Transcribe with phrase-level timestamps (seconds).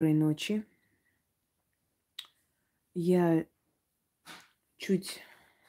[0.00, 0.64] ночи.
[2.94, 3.46] Я
[4.76, 5.20] чуть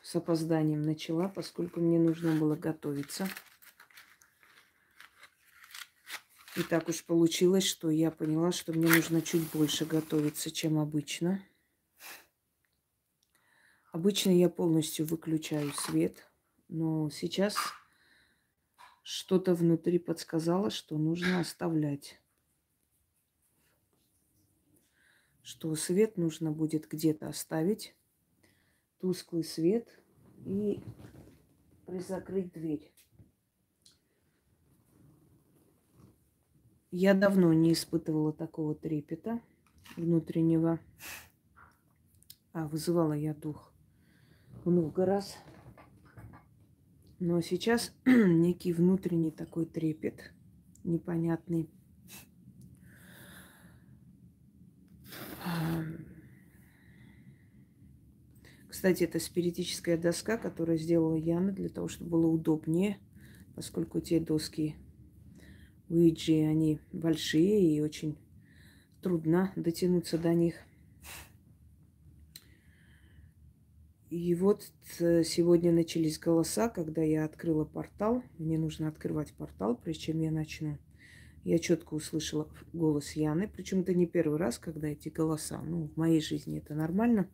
[0.03, 3.27] с опозданием начала, поскольку мне нужно было готовиться.
[6.55, 11.43] И так уж получилось, что я поняла, что мне нужно чуть больше готовиться, чем обычно.
[13.91, 16.31] Обычно я полностью выключаю свет,
[16.67, 17.55] но сейчас
[19.03, 22.21] что-то внутри подсказало, что нужно оставлять.
[25.49, 27.95] Что свет нужно будет где-то оставить,
[28.99, 29.87] тусклый свет
[30.45, 30.79] и
[31.87, 32.93] призакрыть дверь.
[36.91, 39.41] Я давно не испытывала такого трепета
[39.97, 40.79] внутреннего.
[42.53, 43.73] А, вызывала я дух
[44.65, 45.35] много раз.
[47.17, 50.31] Но сейчас некий внутренний такой трепет
[50.83, 51.71] непонятный.
[58.67, 62.97] Кстати, это спиритическая доска, которую сделала Яна для того, чтобы было удобнее,
[63.55, 64.75] поскольку те доски
[65.89, 68.17] Уиджи, они большие и очень
[69.01, 70.55] трудно дотянуться до них.
[74.09, 78.23] И вот э, сегодня начались голоса, когда я открыла портал.
[78.37, 80.77] Мне нужно открывать портал, прежде чем я начну.
[81.43, 83.47] Я четко услышала голос Яны.
[83.47, 85.61] Причем это не первый раз, когда эти голоса.
[85.61, 87.29] Ну, в моей жизни это нормально.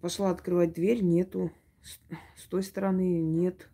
[0.00, 1.52] Пошла открывать дверь, нету.
[2.36, 3.68] С той стороны нет.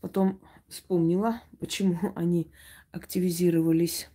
[0.00, 2.50] Потом вспомнила, почему они
[2.92, 4.08] активизировались.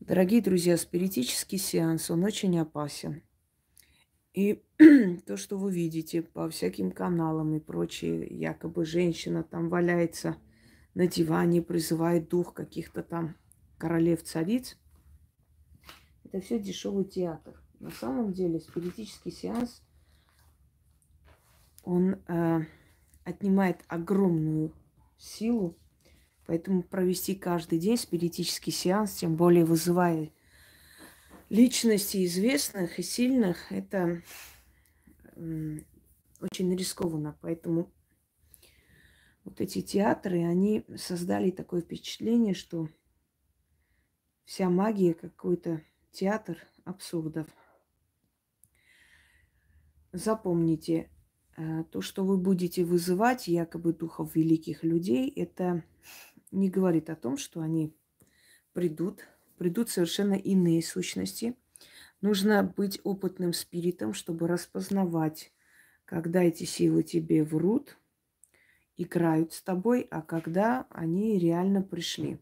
[0.00, 3.22] Дорогие друзья, спиритический сеанс, он очень опасен.
[4.34, 4.62] И
[5.26, 10.36] то, что вы видите по всяким каналам и прочее, якобы женщина там валяется
[10.94, 13.36] на диване, призывает дух каких-то там
[13.78, 14.78] королев-цариц,
[16.24, 17.60] это все дешевый театр.
[17.80, 19.82] На самом деле спиритический сеанс,
[21.82, 22.60] он э,
[23.24, 24.72] отнимает огромную
[25.18, 25.76] силу,
[26.46, 30.32] поэтому провести каждый день спиритический сеанс, тем более вызывая
[31.50, 34.22] личностей известных и сильных, это
[35.36, 37.36] очень рискованно.
[37.40, 37.92] Поэтому
[39.44, 42.88] вот эти театры, они создали такое впечатление, что
[44.44, 45.82] вся магия какой-то
[46.12, 47.46] театр абсурдов.
[50.12, 51.10] Запомните,
[51.56, 55.82] э, то, что вы будете вызывать якобы духов великих людей, это
[56.50, 57.94] не говорит о том, что они
[58.72, 61.56] придут придут совершенно иные сущности.
[62.20, 65.52] Нужно быть опытным спиритом, чтобы распознавать,
[66.04, 67.96] когда эти силы тебе врут,
[68.96, 72.38] играют с тобой, а когда они реально пришли.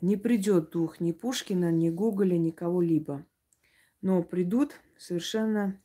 [0.00, 3.26] Не придет дух ни Пушкина, ни Гоголя, ни кого-либо.
[4.00, 5.80] Но придут совершенно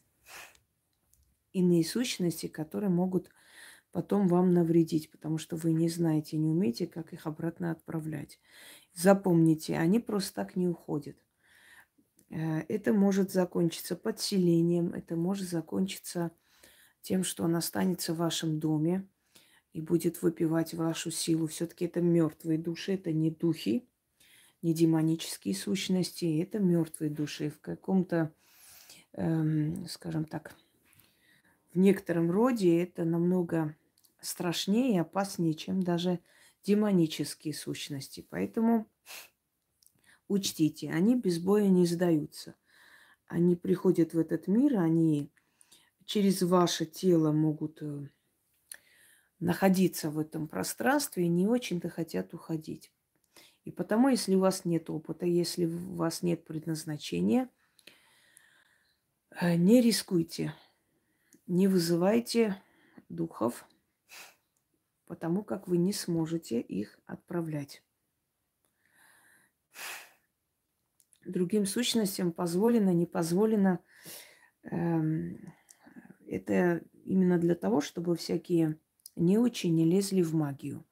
[1.51, 3.29] иные сущности, которые могут
[3.91, 8.39] потом вам навредить, потому что вы не знаете, не умеете, как их обратно отправлять.
[8.93, 11.17] Запомните, они просто так не уходят.
[12.29, 16.31] Э, это может закончиться подселением, это может закончиться
[17.01, 19.07] тем, что он останется в вашем доме
[19.75, 21.47] и будет выпивать вашу силу.
[21.47, 23.85] Все-таки это мертвые души, это не духи,
[24.61, 27.49] не демонические сущности, это мертвые души.
[27.49, 28.33] В каком-то,
[29.11, 30.55] эм, скажем так,
[31.73, 33.75] в некотором роде это намного
[34.21, 36.21] страшнее и опаснее, чем даже
[36.63, 38.25] демонические сущности.
[38.29, 38.87] Поэтому
[40.29, 42.55] учтите, они без боя не сдаются.
[43.27, 45.33] Они приходят в этот мир, они
[46.05, 48.07] через ваше тело могут э,
[49.39, 52.91] находиться в этом пространстве и не очень-то хотят уходить.
[53.63, 57.49] И потому, если у вас нет опыта, если у вас нет предназначения,
[59.41, 60.53] э, не рискуйте,
[61.47, 62.61] не вызывайте
[63.09, 63.65] духов,
[65.05, 67.83] потому как вы не сможете их отправлять.
[71.25, 73.79] Другим сущностям позволено, не позволено.
[74.63, 75.53] Эм,
[76.27, 78.77] это именно для того, чтобы всякие
[79.15, 80.85] неучи не лезли в магию,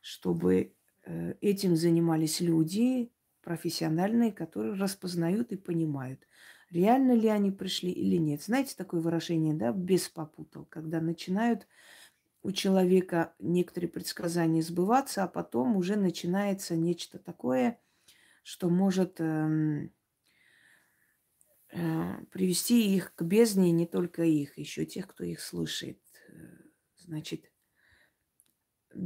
[0.00, 0.74] чтобы
[1.04, 3.12] э, этим занимались люди
[3.42, 6.20] профессиональные, которые распознают и понимают,
[6.70, 8.42] реально ли они пришли или нет.
[8.42, 11.66] Знаете такое выражение, да, без попутал, когда начинают
[12.42, 17.80] у человека некоторые предсказания сбываться, а потом уже начинается нечто такое,
[18.42, 19.88] что может э,
[21.72, 25.98] э, привести их к бездне, не только их, еще тех, кто их слышит.
[26.96, 27.47] Значит,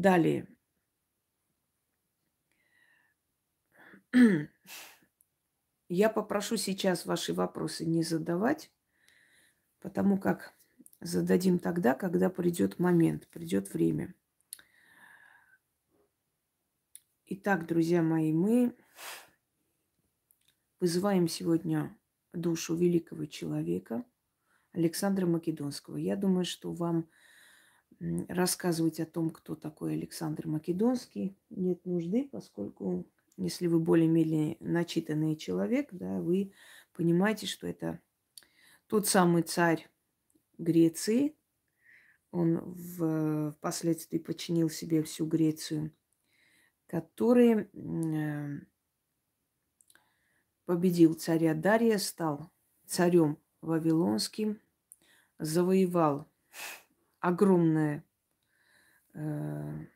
[0.00, 0.46] далее.
[5.88, 8.72] Я попрошу сейчас ваши вопросы не задавать,
[9.80, 10.54] потому как
[11.00, 14.14] зададим тогда, когда придет момент, придет время.
[17.26, 18.76] Итак, друзья мои, мы
[20.80, 21.96] вызываем сегодня
[22.32, 24.04] душу великого человека
[24.72, 25.96] Александра Македонского.
[25.96, 27.08] Я думаю, что вам
[28.28, 33.06] рассказывать о том, кто такой Александр Македонский, нет нужды, поскольку
[33.36, 36.52] если вы более-менее начитанный человек, да, вы
[36.92, 38.00] понимаете, что это
[38.86, 39.88] тот самый царь
[40.58, 41.34] Греции.
[42.30, 45.92] Он в, впоследствии подчинил себе всю Грецию,
[46.86, 48.60] который э,
[50.64, 52.50] победил царя Дария, стал
[52.86, 54.60] царем Вавилонским,
[55.38, 56.26] завоевал
[57.22, 58.04] огромное,
[59.14, 59.86] э,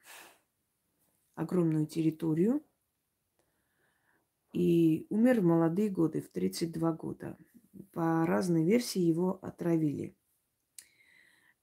[1.35, 2.63] огромную территорию
[4.53, 7.37] и умер в молодые годы, в 32 года.
[7.93, 10.17] По разной версии его отравили.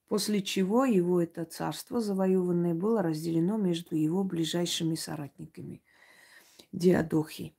[0.07, 5.81] После чего его это царство завоеванное было разделено между его ближайшими соратниками.
[6.73, 7.55] Диадохи,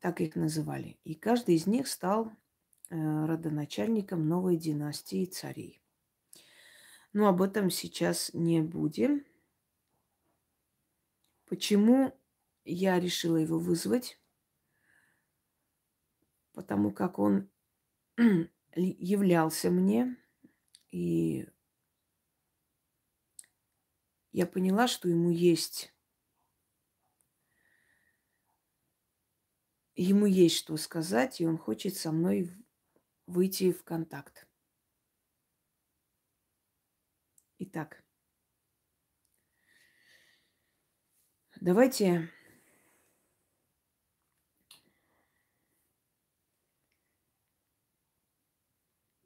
[0.00, 0.98] так их называли.
[1.04, 2.32] И каждый из них стал
[2.88, 5.82] э, родоначальником новой династии царей.
[7.16, 9.24] Но об этом сейчас не будем.
[11.46, 12.14] Почему
[12.66, 14.20] я решила его вызвать?
[16.52, 17.48] Потому как он
[18.74, 20.14] являлся мне,
[20.90, 21.48] и
[24.32, 25.94] я поняла, что ему есть
[29.94, 32.52] ему есть что сказать, и он хочет со мной
[33.26, 34.45] выйти в контакт.
[37.58, 38.04] Итак,
[41.58, 42.30] давайте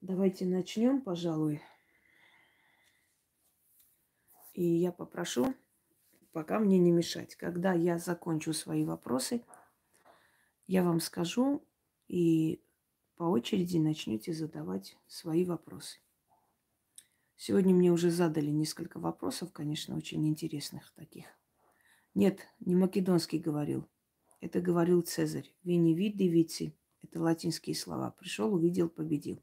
[0.01, 1.61] давайте начнем, пожалуй.
[4.55, 5.55] И я попрошу
[6.31, 7.35] пока мне не мешать.
[7.35, 9.45] Когда я закончу свои вопросы,
[10.69, 11.67] я вам скажу,
[12.07, 12.63] и
[13.17, 15.99] по очереди начнете задавать свои вопросы.
[17.43, 21.25] Сегодня мне уже задали несколько вопросов, конечно, очень интересных таких.
[22.15, 23.89] Нет, не Македонский говорил.
[24.43, 25.51] Это говорил Цезарь.
[25.63, 26.77] Вини види вици.
[27.03, 28.11] Это латинские слова.
[28.11, 29.43] Пришел, увидел, победил.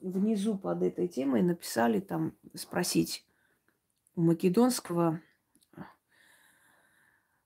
[0.00, 3.26] Внизу под этой темой написали там спросить
[4.16, 5.22] у Македонского,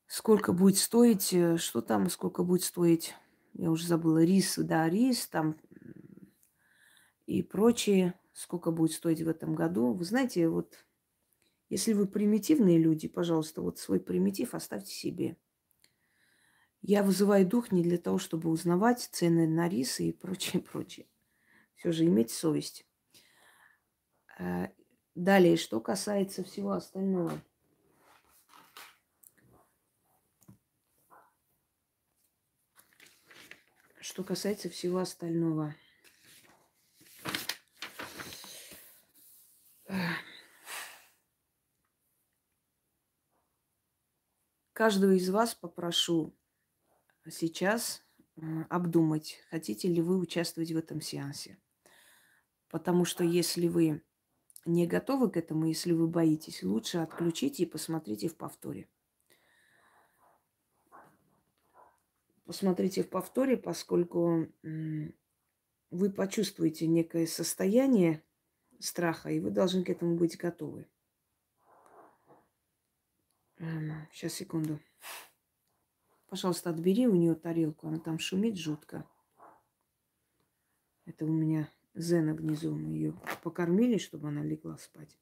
[0.08, 3.14] сколько будет стоить, э, что там, сколько будет стоить
[3.58, 5.56] я уже забыла, рис, да, рис, там
[7.28, 9.92] и прочее, сколько будет стоить в этом году.
[9.92, 10.86] Вы знаете, вот
[11.68, 15.36] если вы примитивные люди, пожалуйста, вот свой примитив оставьте себе.
[16.80, 21.06] Я вызываю дух не для того, чтобы узнавать цены на рис и прочее, прочее.
[21.74, 22.86] Все же имейте совесть.
[24.38, 24.68] Э,
[25.14, 27.38] далее, что касается всего остального.
[34.00, 35.74] Что касается всего остального–
[44.78, 46.32] Каждого из вас попрошу
[47.28, 48.04] сейчас
[48.70, 51.58] обдумать, хотите ли вы участвовать в этом сеансе.
[52.68, 54.04] Потому что если вы
[54.66, 58.88] не готовы к этому, если вы боитесь, лучше отключите и посмотрите в повторе.
[62.44, 68.22] Посмотрите в повторе, поскольку вы почувствуете некое состояние
[68.78, 70.86] страха, и вы должны к этому быть готовы.
[73.58, 74.80] Сейчас, секунду.
[76.28, 77.88] Пожалуйста, отбери у нее тарелку.
[77.88, 79.04] Она там шумит жутко.
[81.06, 82.74] Это у меня Зена внизу.
[82.74, 85.18] Мы ее покормили, чтобы она легла спать.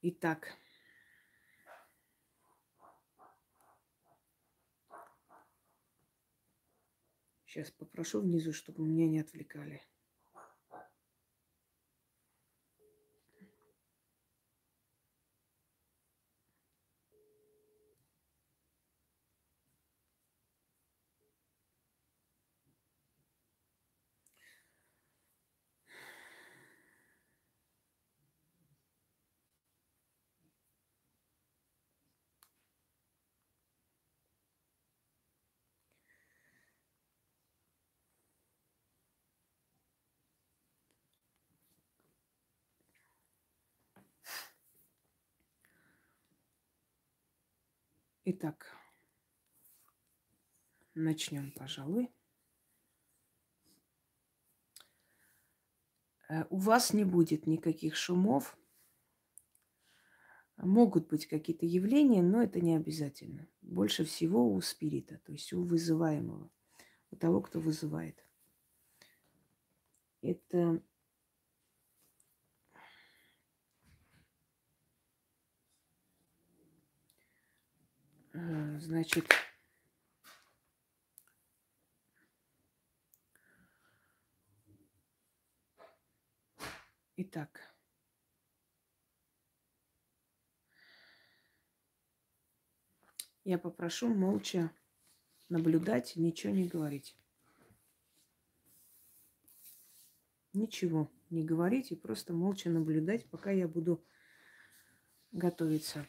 [0.00, 0.58] Итак.
[7.46, 9.86] Сейчас попрошу внизу, чтобы меня не отвлекали.
[48.24, 48.72] Итак,
[50.94, 52.08] начнем, пожалуй.
[56.28, 58.56] Э, у вас не будет никаких шумов.
[60.56, 63.48] Могут быть какие-то явления, но это не обязательно.
[63.60, 66.48] Больше всего у спирита, то есть у вызываемого,
[67.10, 68.24] у того, кто вызывает.
[70.20, 70.80] Это
[78.80, 79.26] значит,
[87.16, 87.60] Итак,
[93.44, 94.72] я попрошу молча
[95.48, 97.16] наблюдать, ничего не говорить.
[100.52, 104.04] Ничего не говорить и просто молча наблюдать, пока я буду
[105.30, 106.06] готовиться.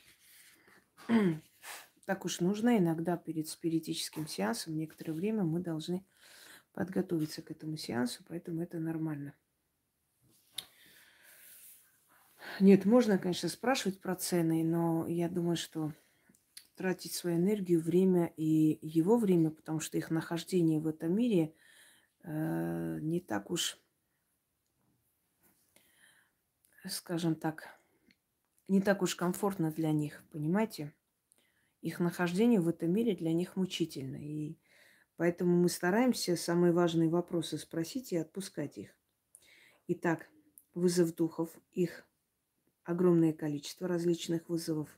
[2.05, 6.05] Так уж нужно иногда перед спиритическим сеансом, некоторое время мы должны
[6.73, 9.33] подготовиться к этому сеансу, поэтому это нормально.
[12.59, 15.93] Нет, можно, конечно, спрашивать про цены, но я думаю, что
[16.75, 21.55] тратить свою энергию, время и его время, потому что их нахождение в этом мире
[22.23, 23.79] э, не так уж,
[26.89, 27.79] скажем так,
[28.67, 30.93] не так уж комфортно для них, понимаете?
[31.83, 34.15] Их нахождение в этом мире для них мучительно.
[34.15, 34.55] И
[35.17, 38.97] поэтому мы стараемся самые важные вопросы спросить и отпускать их.
[39.87, 40.29] Итак,
[40.73, 42.07] вызов духов, их
[42.85, 44.97] огромное количество различных вызовов.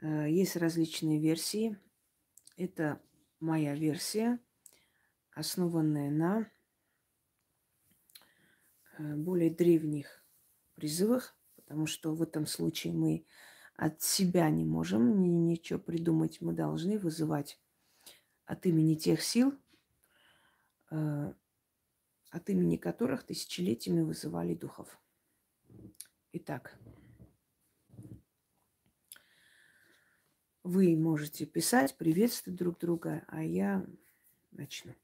[0.00, 1.78] Э, есть различные версии.
[2.56, 3.00] Это
[3.38, 4.40] моя версия,
[5.30, 6.50] основанная на
[8.98, 10.24] э, более древних
[10.74, 13.24] призывах, потому что в этом случае мы
[13.76, 16.40] от себя не можем ничего придумать.
[16.40, 17.60] Мы должны вызывать
[18.46, 19.54] от имени тех сил,
[20.90, 21.32] э,
[22.30, 25.00] от имени которых тысячелетиями вызывали духов.
[26.32, 26.78] Итак,
[30.62, 33.86] вы можете писать, приветствовать друг друга, а я
[34.50, 34.94] начну.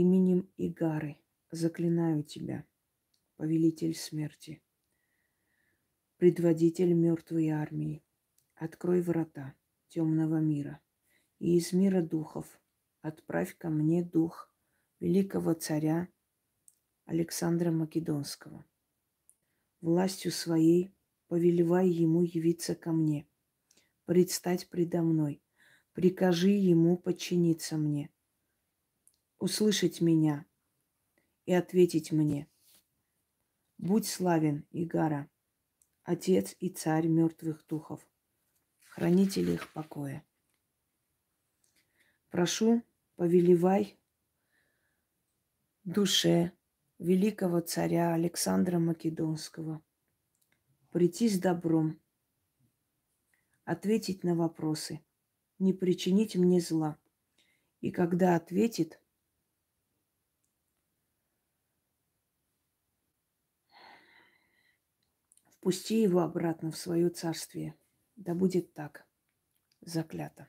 [0.00, 1.18] Именем Игары
[1.50, 2.64] заклинаю тебя,
[3.34, 4.62] повелитель смерти,
[6.18, 8.04] предводитель мертвой армии,
[8.54, 9.56] открой врата
[9.88, 10.80] темного мира
[11.40, 12.60] и из мира духов
[13.00, 14.54] отправь ко мне дух
[15.00, 16.06] великого царя
[17.04, 18.64] Александра Македонского.
[19.80, 20.94] Властью своей
[21.26, 23.26] повелевай ему явиться ко мне,
[24.04, 25.42] предстать предо мной,
[25.92, 28.12] прикажи ему подчиниться мне,
[29.38, 30.46] услышать меня
[31.44, 32.48] и ответить мне.
[33.78, 35.30] Будь славен, Игара,
[36.02, 38.06] Отец и Царь мертвых духов,
[38.90, 40.24] хранитель их покоя.
[42.30, 42.82] Прошу,
[43.16, 43.98] повелевай
[45.84, 46.52] душе
[46.98, 49.82] великого царя Александра Македонского
[50.90, 52.00] прийти с добром,
[53.64, 55.00] ответить на вопросы,
[55.58, 56.98] не причинить мне зла.
[57.80, 59.00] И когда ответит,
[65.58, 67.74] впусти его обратно в свое царствие.
[68.16, 69.06] Да будет так.
[69.80, 70.48] Заклято.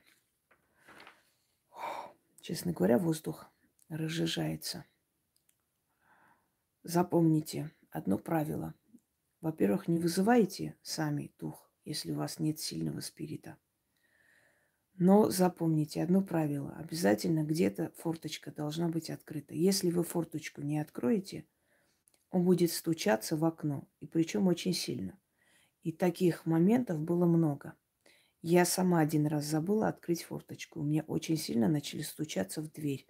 [2.40, 3.50] Честно говоря, воздух
[3.88, 4.84] разжижается.
[6.82, 8.74] Запомните одно правило.
[9.40, 13.58] Во-первых, не вызывайте сами дух, если у вас нет сильного спирита.
[14.94, 16.74] Но запомните одно правило.
[16.76, 19.54] Обязательно где-то форточка должна быть открыта.
[19.54, 21.46] Если вы форточку не откроете,
[22.30, 23.88] он будет стучаться в окно.
[24.00, 25.18] И причем очень сильно.
[25.82, 27.74] И таких моментов было много.
[28.42, 30.80] Я сама один раз забыла открыть форточку.
[30.80, 33.06] У меня очень сильно начали стучаться в дверь.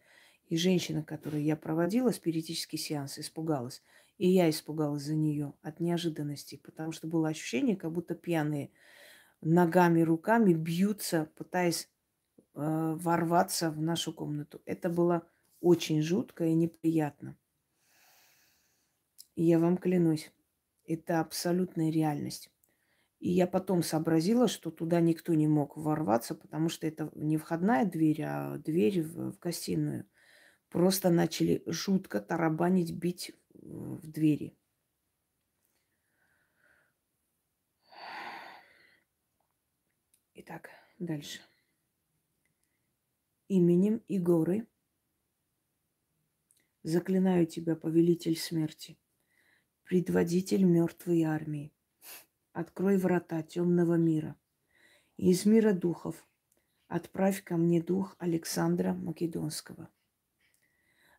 [0.46, 3.82] И женщина, которую я проводила спиритический сеанс, испугалась.
[4.18, 8.70] И я испугалась за нее от неожиданности, потому что было ощущение, как будто пьяные
[9.40, 11.88] ногами, руками бьются, пытаясь э,
[12.54, 14.60] ворваться в нашу комнату.
[14.66, 15.26] Это было
[15.60, 17.36] очень жутко и неприятно.
[19.42, 20.30] Я вам клянусь,
[20.84, 22.50] это абсолютная реальность.
[23.20, 27.86] И я потом сообразила, что туда никто не мог ворваться, потому что это не входная
[27.86, 30.06] дверь, а дверь в, в гостиную.
[30.68, 34.54] Просто начали жутко тарабанить, бить в двери.
[40.34, 40.68] Итак,
[40.98, 41.40] дальше.
[43.48, 44.66] Именем Игоры
[46.82, 48.99] заклинаю тебя, повелитель смерти,
[49.90, 51.74] предводитель мертвой армии.
[52.52, 54.36] Открой врата темного мира.
[55.16, 56.24] Из мира духов
[56.86, 59.90] отправь ко мне дух Александра Македонского.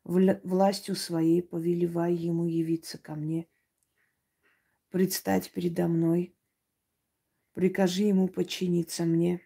[0.06, 3.50] Властью своей повелевай ему явиться ко мне,
[4.90, 6.34] предстать передо мной,
[7.52, 9.42] прикажи ему подчиниться мне,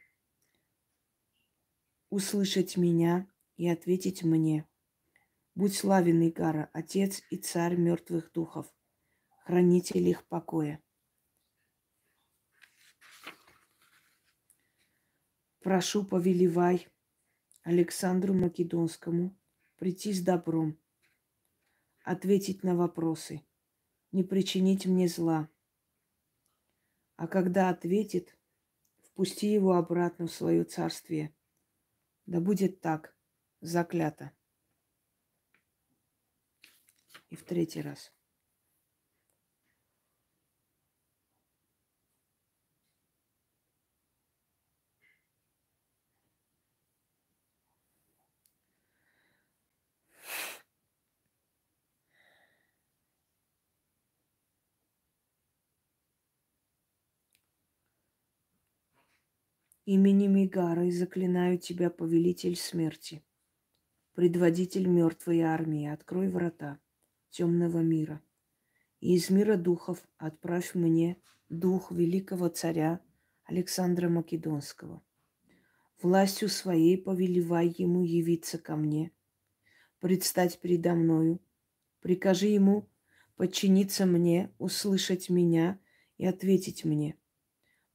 [2.11, 3.27] услышать меня
[3.57, 4.67] и ответить мне.
[5.55, 8.71] Будь славен, Игара, Отец и Царь мертвых духов,
[9.45, 10.81] хранитель их покоя.
[15.59, 16.87] Прошу, повелевай
[17.61, 19.37] Александру Македонскому
[19.75, 20.79] прийти с добром,
[22.03, 23.45] ответить на вопросы,
[24.11, 25.47] не причинить мне зла.
[27.15, 28.35] А когда ответит,
[29.03, 31.35] впусти его обратно в свое царствие.
[32.25, 33.15] Да будет так,
[33.61, 34.31] заклято.
[37.29, 38.11] И в третий раз.
[59.85, 63.23] Именем Игары заклинаю тебя, повелитель смерти,
[64.15, 66.79] предводитель мертвой армии, открой врата
[67.29, 68.19] темного мира.
[68.99, 72.99] И из мира духов отправь мне дух великого царя
[73.43, 75.03] Александра Македонского.
[76.01, 79.11] Властью своей повелевай ему явиться ко мне,
[79.99, 81.39] предстать передо мною,
[82.01, 82.89] прикажи ему
[83.35, 85.79] подчиниться мне, услышать меня
[86.17, 87.19] и ответить мне–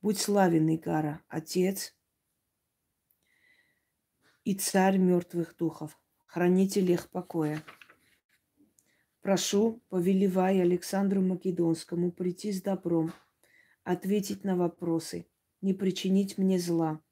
[0.03, 1.95] Будь славен, Игара, Отец
[4.45, 7.63] и Царь мертвых духов, хранитель их покоя.
[9.21, 13.13] Прошу, повелевай Александру Македонскому прийти с добром,
[13.85, 15.27] ответить на вопросы,
[15.61, 17.03] не причинить мне зла.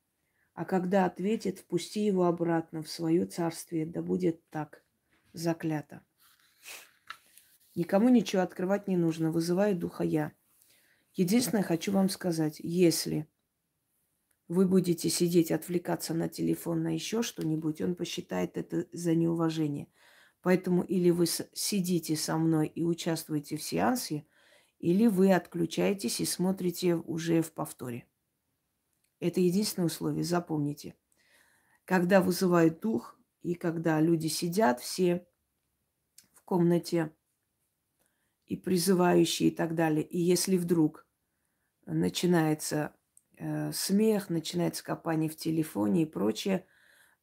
[0.55, 4.83] А когда ответит, впусти его обратно в свое царствие, да будет так,
[5.35, 6.03] заклято.
[7.75, 10.33] Никому ничего открывать не нужно, вызываю духа я.
[11.19, 13.27] Единственное, хочу вам сказать, если
[14.47, 19.89] вы будете сидеть, отвлекаться на телефон, на еще что-нибудь, он посчитает это за неуважение.
[20.43, 24.29] Поэтому или вы сидите со мной и участвуете в сеансе,
[24.79, 28.07] или вы отключаетесь и смотрите уже в повторе.
[29.19, 30.95] Это единственное условие, запомните.
[31.85, 35.27] Когда вызывает дух, и когда люди сидят все
[36.35, 37.13] в комнате,
[38.47, 41.08] и призывающие и так далее, и если вдруг
[41.89, 42.95] начинается
[43.37, 46.67] э, смех, начинается копание в телефоне и прочее,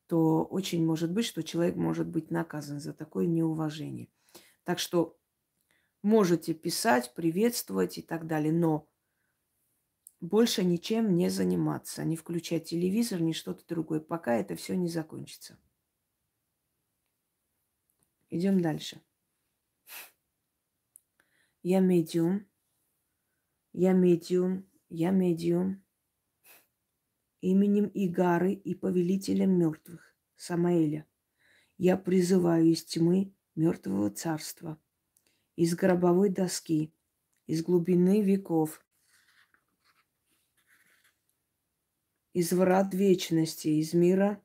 [0.08, 4.10] то очень может быть, что человек может быть наказан за такое неуважение.
[4.64, 5.18] Так что
[6.02, 8.90] можете писать, приветствовать и так далее, но
[10.20, 15.60] больше ничем не заниматься, не включать телевизор, ни что-то другое, пока это все не закончится.
[18.30, 19.02] Идем дальше.
[21.62, 22.48] Я медиум,
[23.78, 25.84] я медиум, я медиум.
[27.42, 31.06] Именем Игары и повелителем мертвых, Самаэля,
[31.78, 34.80] я призываю из тьмы мертвого царства,
[35.58, 36.94] из гробовой доски,
[37.48, 38.82] из глубины веков,
[42.32, 44.42] из врат вечности, из мира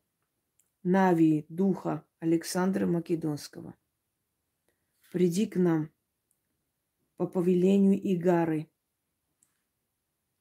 [0.83, 3.77] Навии, духа Александра Македонского.
[5.13, 5.89] Приди к нам
[7.17, 8.70] по повелению Игары,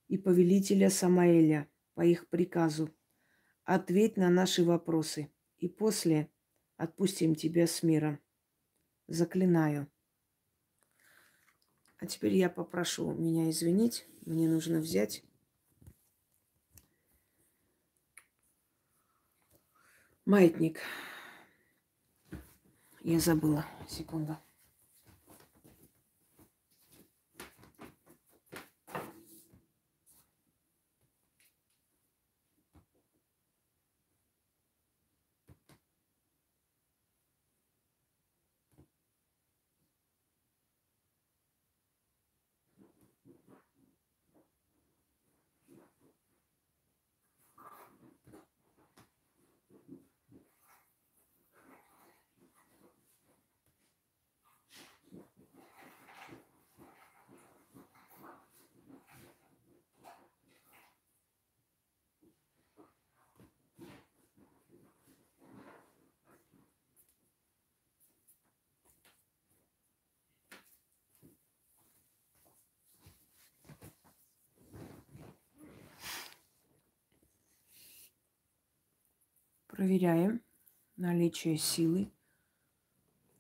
[0.09, 2.89] и повелителя Самаэля по их приказу.
[3.63, 6.29] Ответь на наши вопросы, и после
[6.75, 8.19] отпустим тебя с миром.
[9.07, 9.87] Заклинаю.
[11.99, 14.05] А теперь я попрошу меня извинить.
[14.25, 15.23] Мне нужно взять
[20.25, 20.79] маятник.
[23.01, 23.65] Я забыла.
[23.87, 24.37] Секунду.
[79.79, 80.43] Проверяем
[80.97, 82.11] наличие силы,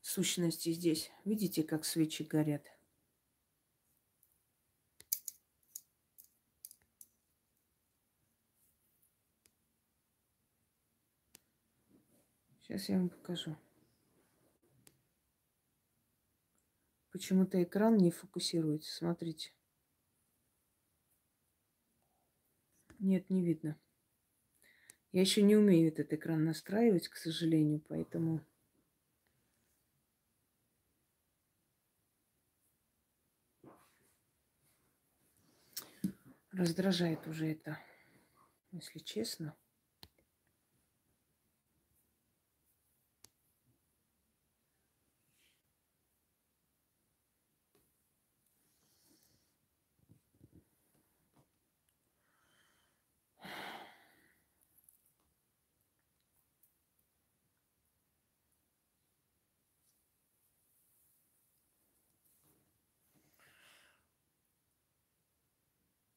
[0.01, 1.11] сущности здесь.
[1.25, 2.65] Видите, как свечи горят?
[12.61, 13.57] Сейчас я вам покажу.
[17.11, 18.95] Почему-то экран не фокусируется.
[18.95, 19.51] Смотрите.
[22.97, 23.77] Нет, не видно.
[25.11, 28.45] Я еще не умею этот экран настраивать, к сожалению, поэтому...
[36.51, 37.79] Раздражает уже это,
[38.71, 39.55] если честно.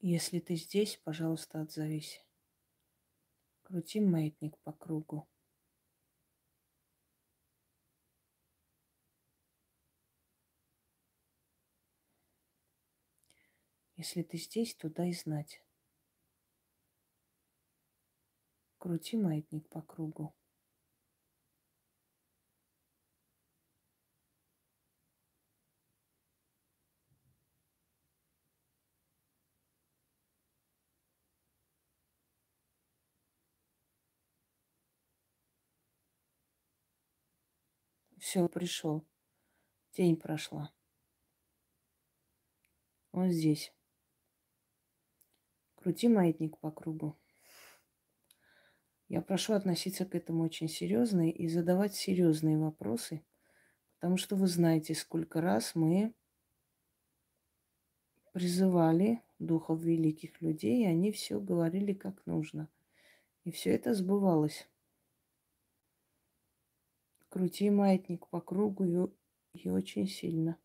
[0.04, 2.20] Если ты здесь, пожалуйста, отзовись.
[3.62, 5.28] Крути маятник по кругу.
[13.94, 15.62] Если ты здесь, то дай знать.
[18.78, 20.34] Крути маятник по кругу.
[38.32, 39.06] Все, пришел.
[39.90, 40.72] Тень прошла.
[43.10, 43.74] Он здесь.
[45.74, 47.20] Крути маятник по кругу.
[49.08, 53.22] Я прошу относиться к этому очень серьезно и задавать серьезные вопросы,
[53.96, 56.14] потому что вы знаете, сколько раз мы
[58.32, 62.70] призывали духов великих людей, и они все говорили как нужно.
[63.44, 64.71] И все это сбывалось.
[67.32, 70.58] Крути маятник по кругу и, и очень сильно.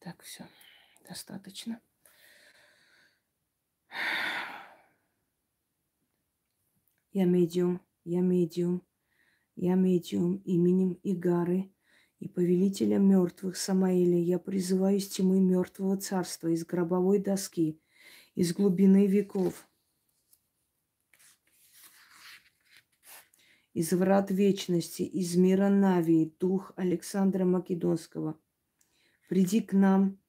[0.00, 0.44] Так, все,
[1.08, 1.80] достаточно.
[7.12, 8.87] Я медиум, я медиум.
[9.60, 11.72] Я медиум именем Игары
[12.20, 14.16] и повелителя мертвых Самаэля.
[14.16, 17.82] Я призываю из тьмы мертвого царства, из гробовой доски,
[18.36, 19.68] из глубины веков,
[23.74, 28.38] из врат вечности, из мира Навии, дух Александра Македонского.
[29.28, 30.20] Приди к нам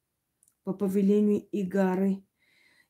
[0.64, 2.24] по повелению Игары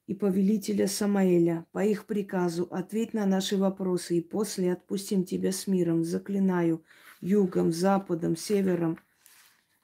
[0.09, 5.67] и повелителя Самаэля, по их приказу, ответь на наши вопросы, и после отпустим тебя с
[5.67, 6.83] миром, заклинаю,
[7.21, 8.97] югом, западом, севером,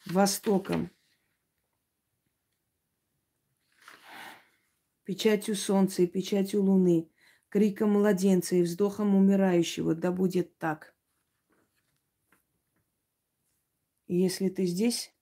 [0.07, 0.89] востоком.
[5.03, 7.07] Печатью солнца и печатью луны,
[7.49, 10.95] криком младенца и вздохом умирающего, да будет так.
[14.07, 15.13] И если ты здесь,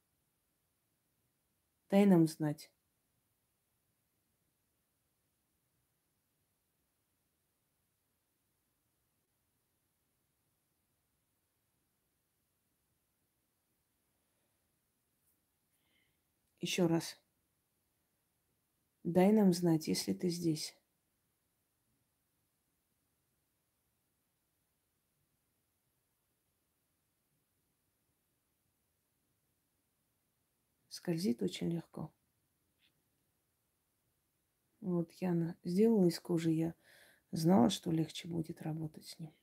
[1.90, 2.72] дай нам знать.
[16.64, 17.20] Еще раз.
[19.04, 20.78] Дай нам знать, если ты здесь.
[30.88, 32.14] Скользит очень легко.
[34.80, 36.76] Вот я сделала из кожи, я
[37.34, 39.34] знала, что легче будет работать с ним.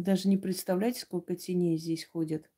[0.00, 2.50] Вы даже не представляете, сколько теней здесь ходят.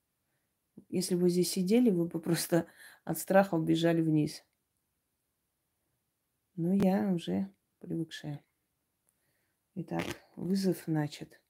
[0.88, 2.68] Если бы вы здесь сидели, вы бы просто
[3.04, 4.44] от страха убежали вниз.
[6.54, 8.44] Но я уже привыкшая.
[9.74, 10.04] Итак,
[10.36, 11.40] вызов начат.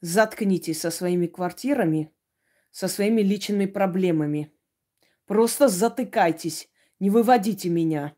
[0.00, 2.14] Заткнитесь со своими квартирами,
[2.70, 4.54] со своими личными проблемами.
[5.26, 6.70] Просто затыкайтесь,
[7.00, 8.16] не выводите меня.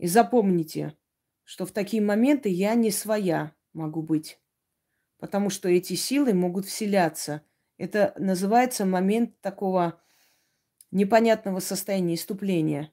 [0.00, 0.96] И запомните,
[1.44, 4.40] что в такие моменты я не своя могу быть.
[5.18, 7.44] Потому что эти силы могут вселяться.
[7.76, 10.02] Это называется момент такого
[10.90, 12.90] непонятного состояния иступления.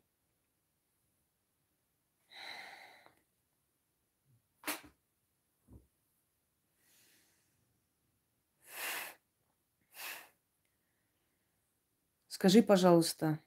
[12.28, 13.40] Скажи, пожалуйста,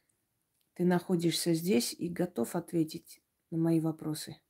[0.72, 4.40] ты находишься здесь и готов ответить на мои вопросы?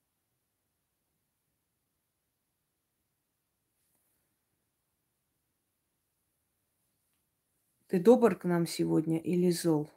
[7.88, 9.90] Ты добр к нам сегодня или зол?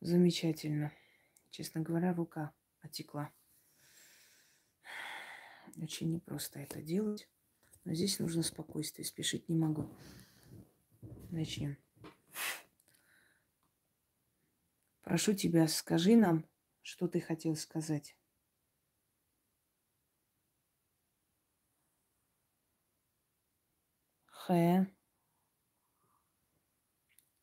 [0.00, 0.90] Замечательно.
[1.50, 3.30] Честно говоря, рука отекла.
[5.76, 7.28] Очень непросто это делать.
[7.84, 9.88] Но здесь нужно спокойствие, спешить не могу.
[11.30, 11.81] Начнем.
[15.04, 16.44] Прошу тебя, скажи нам,
[16.82, 18.14] что ты хотел сказать.
[24.30, 24.86] Х.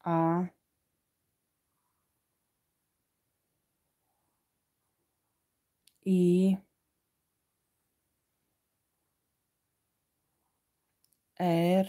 [0.04, 0.50] А.
[6.06, 6.58] И.
[11.40, 11.88] Р,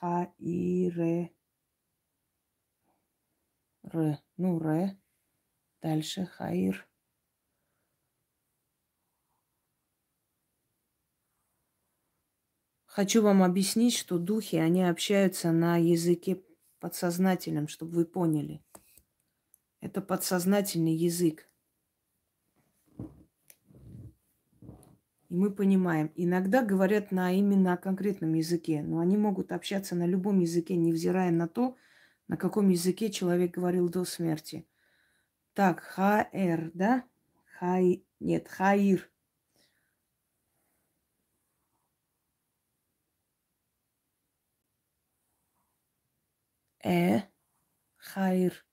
[0.00, 1.30] Х, И, Р.
[3.94, 4.18] Р.
[4.36, 4.96] Ну, Р.
[5.82, 6.88] Дальше Хаир.
[12.98, 16.42] Хочу вам объяснить, что духи, они общаются на языке
[16.80, 18.60] подсознательном, чтобы вы поняли.
[19.80, 21.48] Это подсознательный язык.
[25.28, 30.40] И мы понимаем, иногда говорят на именно конкретном языке, но они могут общаться на любом
[30.40, 31.76] языке, невзирая на то,
[32.28, 34.66] на каком языке человек говорил до смерти.
[35.54, 37.04] Так, ХР, да?
[37.58, 39.10] Хай, нет, Хаир.
[46.84, 47.22] Э,
[47.96, 48.64] Хайр,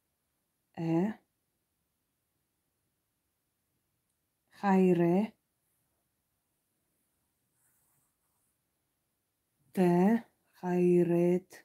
[0.77, 1.13] Э,
[4.59, 5.33] Хайре,
[9.73, 10.23] Т,
[10.59, 11.64] хайрет.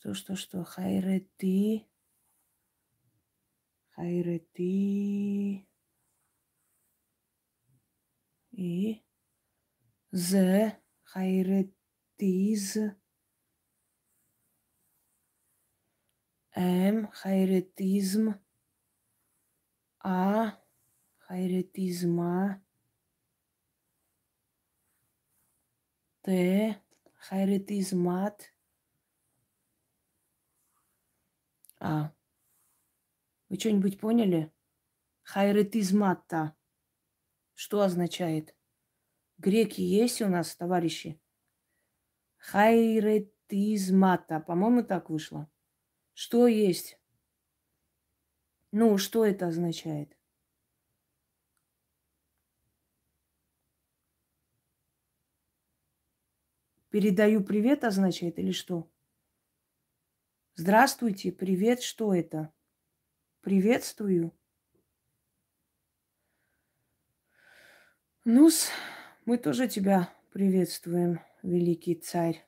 [0.00, 0.64] Что, что, что?
[0.64, 1.86] Хайрети.
[3.90, 5.68] Хайрети.
[8.50, 9.04] И.
[10.10, 10.72] З.
[11.02, 12.78] Хайретиз.
[16.56, 17.08] М.
[17.12, 18.34] Хайретизм.
[20.02, 20.58] А
[21.18, 22.64] хайретизма,
[26.22, 26.82] Т,
[27.26, 28.38] хайретизмат.
[31.80, 32.12] А.
[33.48, 34.52] Вы что-нибудь поняли?
[35.22, 36.54] Хайретизмата.
[37.54, 38.54] Что означает?
[39.38, 41.18] Греки есть у нас, товарищи?
[42.36, 44.40] Хайретизмата.
[44.40, 45.50] По-моему, так вышло.
[46.12, 46.98] Что есть?
[48.72, 50.16] Ну, что это означает?
[56.90, 58.90] Передаю привет означает или что?
[60.62, 62.52] Здравствуйте, привет, что это?
[63.40, 64.30] Приветствую.
[68.26, 68.50] ну
[69.24, 72.46] мы тоже тебя приветствуем, великий царь.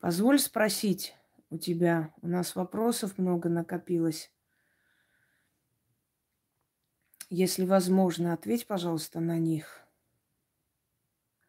[0.00, 1.16] Позволь спросить
[1.48, 4.30] у тебя, у нас вопросов много накопилось.
[7.30, 9.80] Если возможно, ответь, пожалуйста, на них.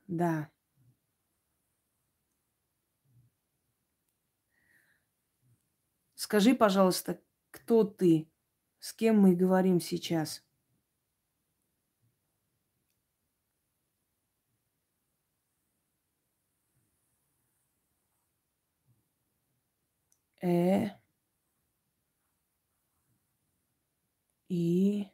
[0.07, 0.49] Да.
[6.23, 8.29] Скажи, пожалуйста, кто ты?
[8.79, 10.43] С кем мы говорим сейчас?
[20.41, 20.89] Э.
[24.49, 25.11] И.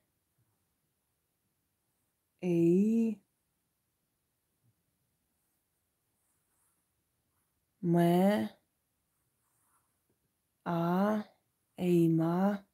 [2.41, 3.21] Ей.
[7.81, 8.56] Мэ.
[10.69, 11.23] А.
[11.77, 12.67] Эйма.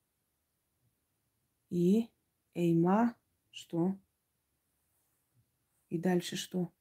[1.69, 2.09] И.
[2.55, 3.15] Эйма.
[3.51, 3.95] Что?
[5.89, 6.73] И дальше что?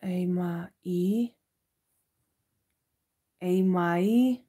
[0.00, 1.34] Эйма и.
[3.40, 4.42] Эймаи.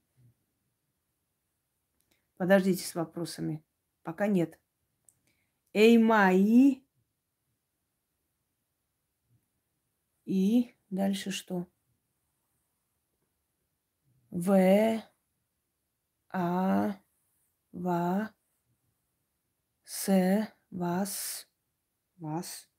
[2.37, 3.61] Подождите с вопросами.
[4.03, 4.57] Пока нет.
[5.73, 6.81] Эй, мои.
[10.23, 11.67] И дальше что?
[14.45, 15.03] В,
[16.31, 16.95] А,
[17.73, 18.33] Ва,
[19.83, 20.07] С,
[20.71, 21.45] Вас,
[22.19, 22.69] Вас.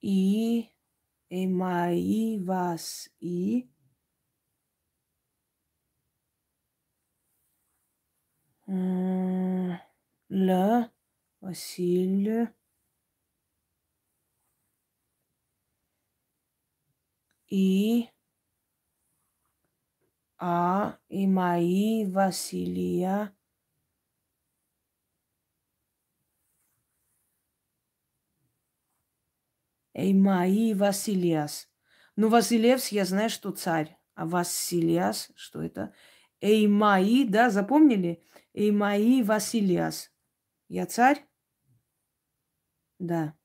[0.00, 0.70] И,
[1.28, 3.68] Эй, мои, Вас, И.
[8.68, 10.88] Л,
[11.40, 12.46] Василий.
[17.54, 18.10] И,
[20.38, 23.32] А, и мои, Василия.
[29.92, 31.68] И мои, Василиас.
[32.16, 33.96] Ну, Василевс, я знаю, что царь.
[34.16, 35.94] А Василиас, что это?
[36.40, 38.20] Эймаи, да, запомнили?
[38.52, 40.10] Эймаи Василиас.
[40.68, 41.24] Я царь?
[42.98, 43.36] Да.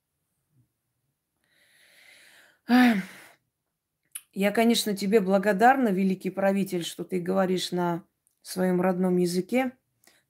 [4.33, 8.03] Я, конечно, тебе благодарна, великий правитель, что ты говоришь на
[8.41, 9.73] своем родном языке.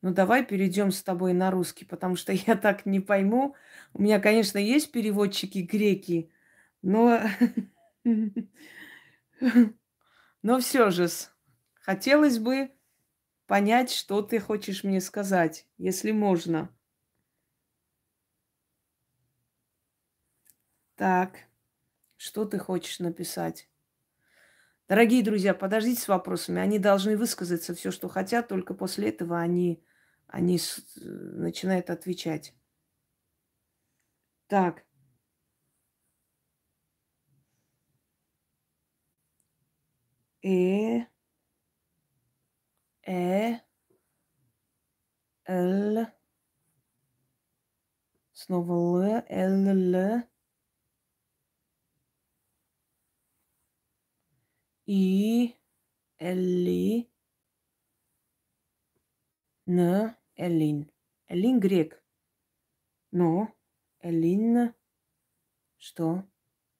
[0.01, 3.55] Но давай перейдем с тобой на русский, потому что я так не пойму.
[3.93, 6.31] У меня, конечно, есть переводчики греки,
[6.81, 7.21] но...
[10.41, 11.09] Но все же,
[11.81, 12.71] Хотелось бы
[13.47, 16.69] понять, что ты хочешь мне сказать, если можно.
[20.95, 21.47] Так,
[22.15, 23.69] что ты хочешь написать?
[24.89, 26.59] Дорогие друзья, подождите с вопросами.
[26.59, 29.83] Они должны высказаться все, что хотят, только после этого они,
[30.27, 30.59] они
[30.95, 32.55] начинают отвечать.
[34.49, 34.83] Так.
[40.43, 41.05] Э.
[43.05, 43.59] Э,
[45.47, 46.05] Л,
[48.33, 50.23] снова Л, Л, Л,
[54.91, 55.55] И,
[56.17, 57.07] Элли,
[59.67, 60.91] Н, Элин.
[61.27, 62.03] Элин грек.
[63.11, 63.53] Но
[63.99, 64.73] Элин,
[65.77, 66.27] что?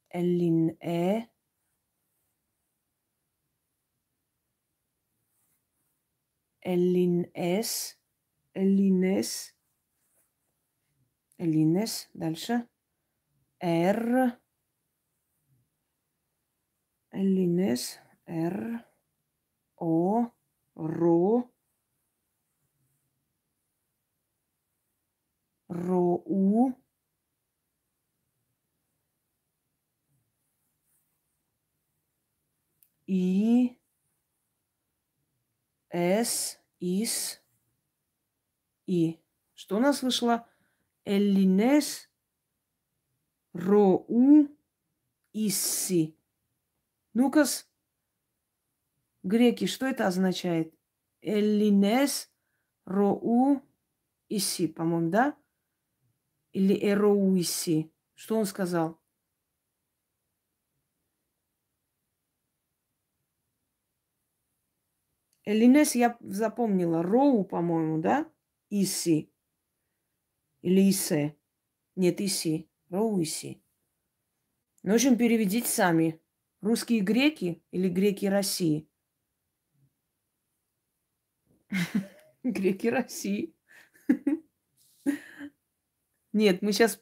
[0.09, 1.27] Элин, Э,
[6.63, 7.99] Элинес,
[8.55, 9.55] Элинес,
[11.37, 12.67] Элинес, дальше.
[13.59, 14.39] Р,
[17.21, 18.85] Элинес, Р,
[19.75, 20.31] О,
[20.75, 21.51] Ро,
[25.67, 26.77] Роу,
[33.05, 33.77] И,
[35.91, 37.41] С, Ис,
[38.87, 39.19] И.
[39.55, 40.47] Что у нас вышло?
[41.03, 42.09] Эллинес,
[43.51, 44.47] Роу,
[45.33, 46.18] Исси.
[47.13, 47.45] Ну-ка,
[49.23, 50.73] греки, что это означает?
[51.21, 52.31] Эллинес,
[52.85, 53.61] Роу,
[54.29, 55.37] Исси, по-моему, да?
[56.51, 57.91] Или Эроуиси.
[58.15, 58.99] Что он сказал?
[65.45, 67.01] Элинес я запомнила.
[67.01, 68.31] Роу, по-моему, да?
[68.69, 69.33] Иси.
[70.61, 71.35] Или Исе.
[71.95, 72.69] Нет, Иси.
[72.89, 73.63] Роу Иси.
[74.83, 76.21] Ну, в общем, переведите сами.
[76.61, 78.89] Русские греки или греки России?
[82.43, 83.55] Греки России.
[86.33, 87.01] Нет, мы сейчас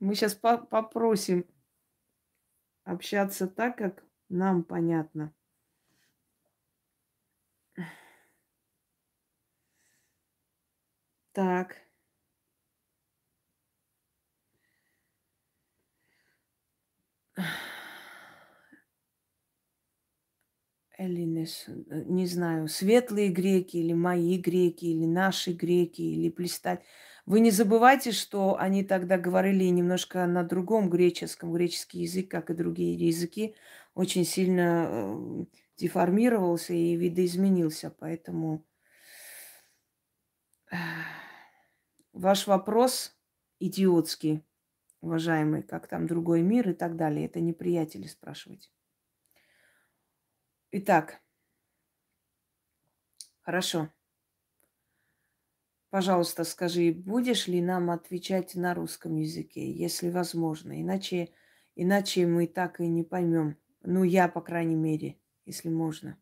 [0.00, 1.46] мы сейчас по попросим
[2.84, 5.32] общаться так, как нам понятно.
[11.32, 11.85] Так.
[20.98, 26.82] Эллинес, э, не знаю, светлые греки или мои греки, или наши греки, или блистать.
[27.26, 31.52] Вы не забывайте, что они тогда говорили немножко на другом греческом.
[31.52, 33.54] Греческий язык, как и другие языки,
[33.94, 35.44] очень сильно э,
[35.76, 37.94] деформировался и видоизменился.
[37.98, 38.64] Поэтому
[42.12, 43.14] Ваш вопрос
[43.60, 44.42] идиотский,
[45.00, 47.26] уважаемый, как там другой мир и так далее.
[47.26, 48.70] Это не приятели спрашивать.
[50.72, 51.20] Итак,
[53.42, 53.90] хорошо.
[55.90, 60.80] Пожалуйста, скажи, будешь ли нам отвечать на русском языке, если возможно.
[60.80, 61.32] Иначе,
[61.74, 63.56] иначе мы так и не поймем.
[63.82, 66.18] Ну, я, по крайней мере, если можно.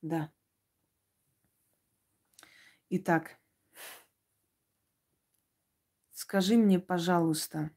[0.00, 0.32] Да.
[2.88, 3.36] Итак,
[6.26, 7.70] скажи мне, пожалуйста,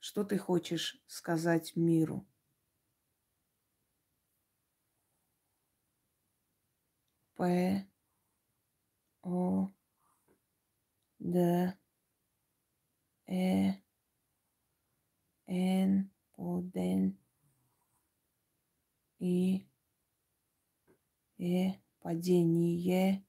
[0.00, 2.26] что ты хочешь сказать миру?
[7.36, 7.86] П
[9.22, 9.70] О
[11.20, 11.78] Д
[13.28, 13.74] Э
[15.46, 17.16] Н Поден
[19.20, 19.64] И
[21.38, 23.24] Э падение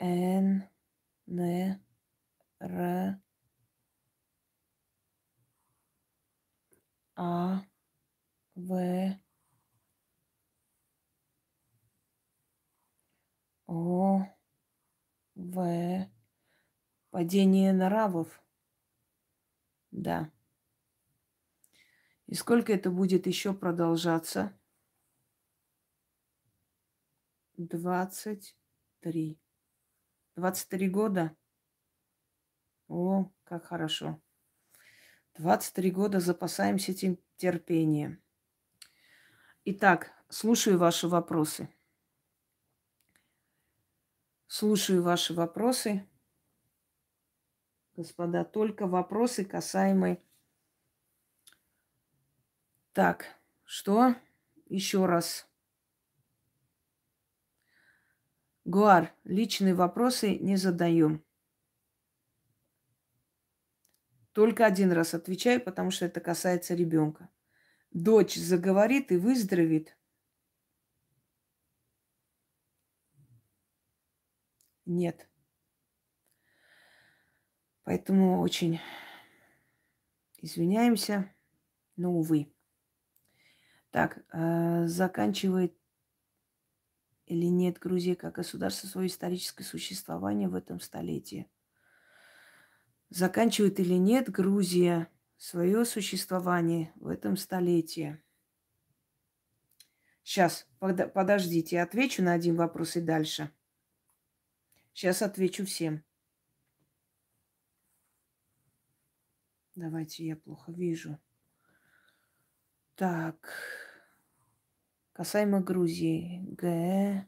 [0.00, 0.68] Н
[1.30, 1.40] Н
[2.60, 3.18] Р
[7.16, 7.64] А
[8.56, 9.18] В
[13.68, 14.24] О
[15.36, 16.08] В
[17.10, 18.40] падение нравов.
[19.92, 20.30] Да.
[22.26, 24.52] И сколько это будет еще продолжаться?
[27.56, 28.54] Двадцать
[29.00, 29.38] три.
[30.38, 31.36] Двадцать три года?
[32.86, 34.22] О, как хорошо.
[35.34, 38.22] Двадцать три года запасаемся этим терпением.
[39.64, 41.68] Итак, слушаю ваши вопросы.
[44.46, 46.08] Слушаю ваши вопросы.
[47.96, 50.22] Господа, только вопросы касаемые...
[52.92, 53.24] Так,
[53.64, 54.14] что?
[54.66, 55.47] Еще раз.
[58.68, 61.24] Гуар, личные вопросы не задаем.
[64.34, 67.30] Только один раз отвечаю, потому что это касается ребенка.
[67.92, 69.96] Дочь заговорит и выздоровеет.
[74.84, 75.26] Нет.
[77.84, 78.80] Поэтому очень
[80.42, 81.34] извиняемся,
[81.96, 82.52] но увы.
[83.92, 85.74] Так, э, заканчивает
[87.28, 91.50] или нет Грузия как государство свое историческое существование в этом столетии?
[93.10, 98.20] Заканчивает или нет Грузия свое существование в этом столетии?
[100.22, 103.50] Сейчас, под, подождите, отвечу на один вопрос и дальше.
[104.92, 106.04] Сейчас отвечу всем.
[109.74, 111.18] Давайте, я плохо вижу.
[112.96, 113.87] Так.
[115.18, 116.46] Касаемо Грузии.
[116.60, 117.26] Г.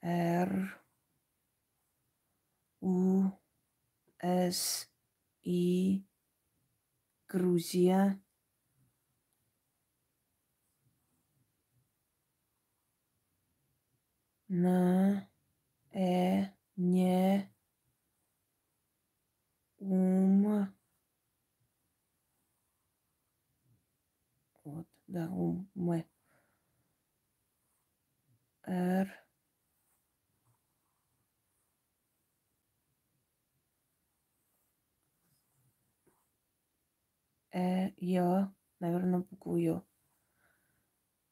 [0.00, 0.80] Р.
[2.80, 3.32] У.
[4.22, 4.88] С.
[5.42, 6.06] И.
[7.26, 8.22] Грузия.
[14.48, 15.28] На.
[15.92, 16.46] Э.
[16.76, 17.52] Не.
[19.80, 20.72] Ум.
[24.64, 25.68] Вот, да, ум.
[25.76, 26.04] М.
[28.66, 29.22] Р.
[37.52, 38.50] Э, я,
[38.80, 39.82] наверное, букву Ё.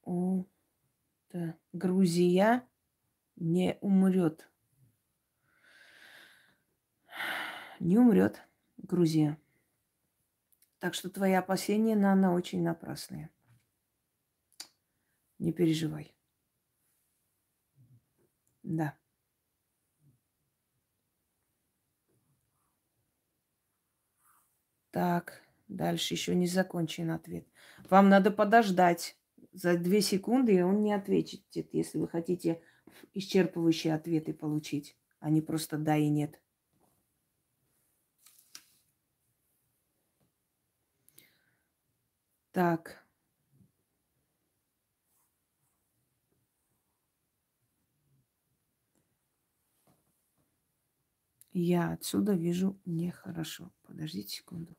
[0.04, 0.44] У,
[1.32, 1.54] да.
[1.72, 2.64] Грузия
[3.36, 4.48] не умрет.
[7.80, 8.42] Не умрет
[8.76, 9.38] Грузия.
[10.82, 13.30] Так что твои опасения, Нана, очень напрасные.
[15.40, 16.14] Не переживай.
[18.62, 18.96] Да.
[24.90, 25.42] Так.
[25.68, 27.46] Дальше еще не закончен ответ.
[27.88, 29.16] Вам надо подождать.
[29.52, 32.62] За две секунды и он не ответит, если вы хотите
[33.14, 36.40] исчерпывающие ответы получить, а не просто да и нет.
[42.52, 43.04] Так.
[51.62, 53.70] Я отсюда вижу нехорошо.
[53.82, 54.74] Подождите секунду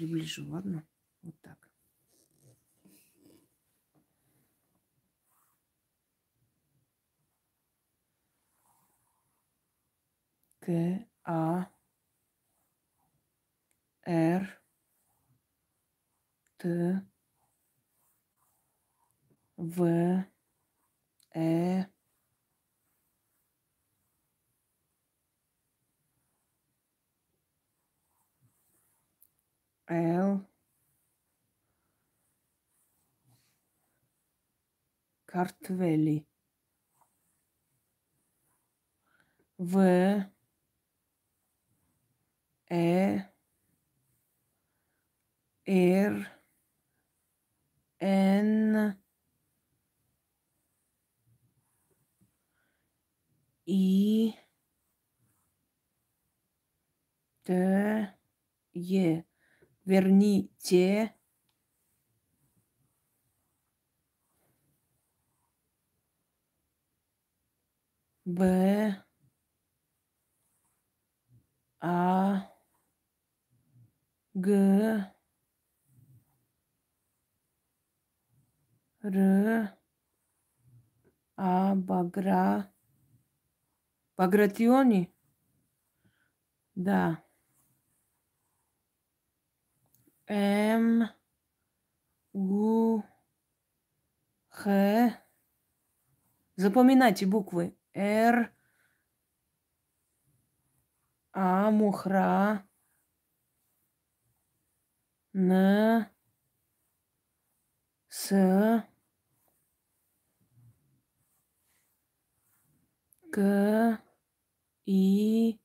[0.00, 0.82] приближу, ладно?
[1.22, 1.68] Вот так.
[10.60, 11.68] К, А,
[14.06, 14.62] Р,
[16.56, 17.02] Т,
[19.56, 20.24] В,
[21.34, 21.84] Э,
[29.90, 30.46] L,
[35.26, 36.26] Картвели,
[39.58, 40.30] В,
[42.70, 43.18] Э,
[45.66, 46.30] Р,
[48.00, 48.96] Н,
[53.66, 54.34] И,
[57.44, 57.52] Т,
[58.74, 59.29] Е.
[59.86, 61.14] Верните.
[68.26, 69.02] Б.
[71.80, 72.46] А.
[74.34, 75.10] Г.
[79.02, 79.76] Р.
[81.36, 81.74] А.
[81.74, 82.70] Багра.
[84.18, 85.10] Багратиони?
[86.76, 87.22] Да.
[90.30, 91.10] М.
[92.32, 93.02] У.
[94.48, 95.18] Х.
[96.54, 97.76] Запоминайте буквы.
[97.94, 98.52] Р.
[101.32, 101.70] А.
[101.72, 102.64] Мухра.
[105.34, 106.06] Н.
[108.08, 108.84] С.
[113.32, 113.98] К.
[114.86, 115.60] И.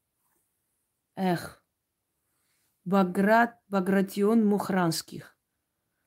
[1.16, 1.64] Эх.
[2.86, 5.36] Баграт, Багратион Мухранских.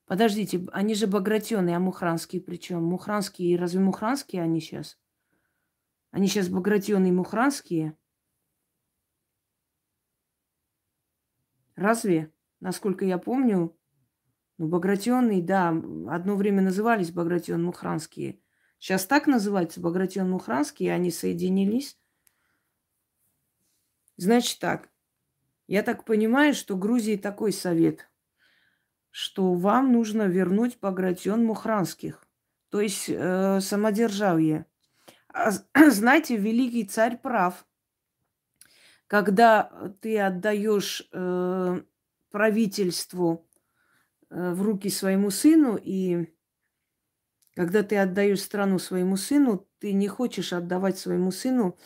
[0.06, 2.84] Подождите, они же Багратионы, а Мухранские причем?
[2.84, 4.96] Мухранские, разве Мухранские они сейчас?
[6.12, 7.98] Они сейчас Багратионы и Мухранские?
[11.74, 12.32] Разве?
[12.60, 13.76] Насколько я помню,
[14.56, 18.40] ну, Багратионы, да, одно время назывались Багратион Мухранские.
[18.78, 21.98] Сейчас так называются Багратион Мухранские, они соединились.
[24.16, 24.90] Значит так,
[25.68, 28.10] я так понимаю, что Грузии такой совет,
[29.10, 32.26] что вам нужно вернуть Багратион Мухранских,
[32.70, 34.64] то есть э, самодержавие.
[35.32, 35.50] А,
[35.90, 37.66] знаете, великий царь прав.
[39.06, 41.82] Когда ты отдаешь э,
[42.30, 43.46] правительству
[44.30, 46.34] э, в руки своему сыну, и
[47.54, 51.78] когда ты отдаешь страну своему сыну, ты не хочешь отдавать своему сыну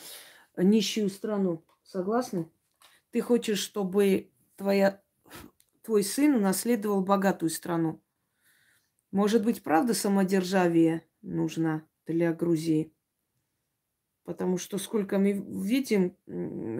[0.56, 1.64] нищую страну.
[1.82, 2.48] Согласны?
[3.12, 5.02] Ты хочешь, чтобы твоя,
[5.82, 8.02] твой сын унаследовал богатую страну.
[9.10, 12.94] Может быть, правда, самодержавие нужно для Грузии?
[14.24, 16.16] Потому что сколько мы видим,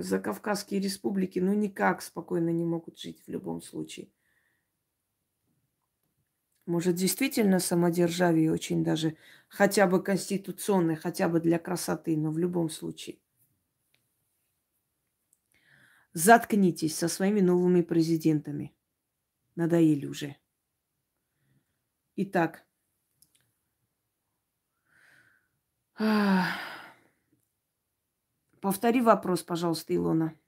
[0.03, 4.09] за Кавказские республики, ну никак спокойно не могут жить в любом случае.
[6.65, 9.17] Может, действительно самодержавие очень даже,
[9.49, 13.22] хотя бы конституционное, хотя бы для красоты, но в любом случае.
[16.15, 18.75] Заткнитесь со своими новыми президентами.
[19.55, 20.37] Надоели уже.
[22.17, 22.67] Итак.
[28.61, 30.39] Повтори вопрос, пожалуйста, Илона.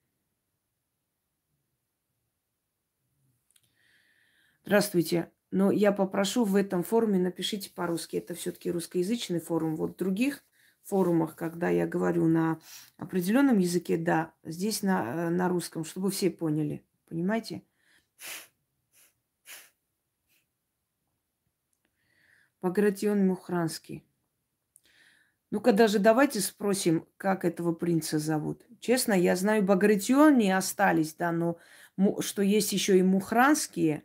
[4.65, 5.31] Здравствуйте.
[5.51, 8.17] Но я попрошу в этом форуме напишите по-русски.
[8.17, 9.77] Это все-таки русскоязычный форум.
[9.77, 10.45] Вот других
[10.85, 12.59] форумах, когда я говорю на
[12.97, 16.85] определенном языке, да, здесь на, э, на русском, чтобы все поняли.
[17.09, 17.63] Понимаете?
[22.61, 24.05] Багратион Мухранский.
[25.51, 28.67] Ну-ка даже давайте спросим, как этого принца зовут.
[28.81, 31.59] Честно, я знаю, Багратионы остались, да, но
[32.21, 34.05] что есть еще и Мухранские.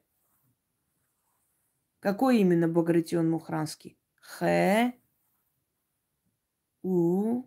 [1.99, 3.97] Какой именно Багратион Мухранский?
[4.21, 4.93] Х.
[6.83, 7.43] У.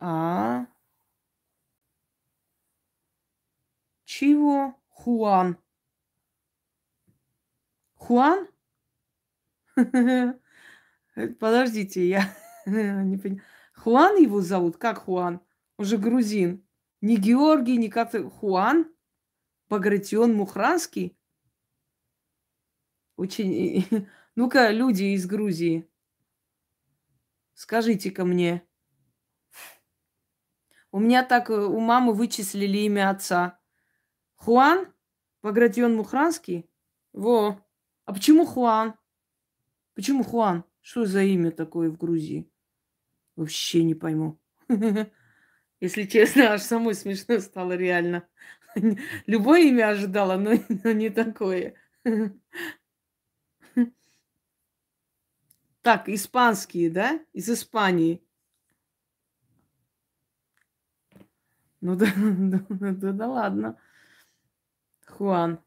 [0.00, 0.66] А.
[4.04, 4.74] Чего?
[4.88, 5.58] Хуан.
[7.94, 8.48] Хуан?
[11.38, 12.34] Подождите, я
[12.66, 13.42] не понимаю.
[13.74, 14.76] Хуан его зовут?
[14.76, 15.40] Как Хуан?
[15.76, 16.66] Уже грузин.
[17.00, 18.28] Не Георгий, не как-то.
[18.28, 18.90] Хуан?
[19.68, 21.16] Багратион Мухранский?
[23.16, 23.86] Очень...
[24.36, 25.88] Ну-ка, люди из Грузии,
[27.58, 28.62] Скажите-ка мне.
[30.92, 33.58] У меня так э, у мамы вычислили имя отца.
[34.36, 34.86] Хуан?
[35.42, 36.70] Багратион Мухранский?
[37.12, 37.60] Во.
[38.04, 38.94] А почему Хуан?
[39.94, 40.62] Почему Хуан?
[40.80, 42.48] Что за имя такое в Грузии?
[43.34, 44.38] Вообще не пойму.
[45.80, 48.28] Если честно, аж самой смешно стало реально.
[49.26, 50.52] Любое имя ожидала, но,
[50.84, 51.74] но не такое.
[55.88, 57.18] Так, испанские, да?
[57.32, 58.22] Из Испании.
[61.80, 63.80] Ну да, да, да, да ладно.
[65.06, 65.64] Хуан.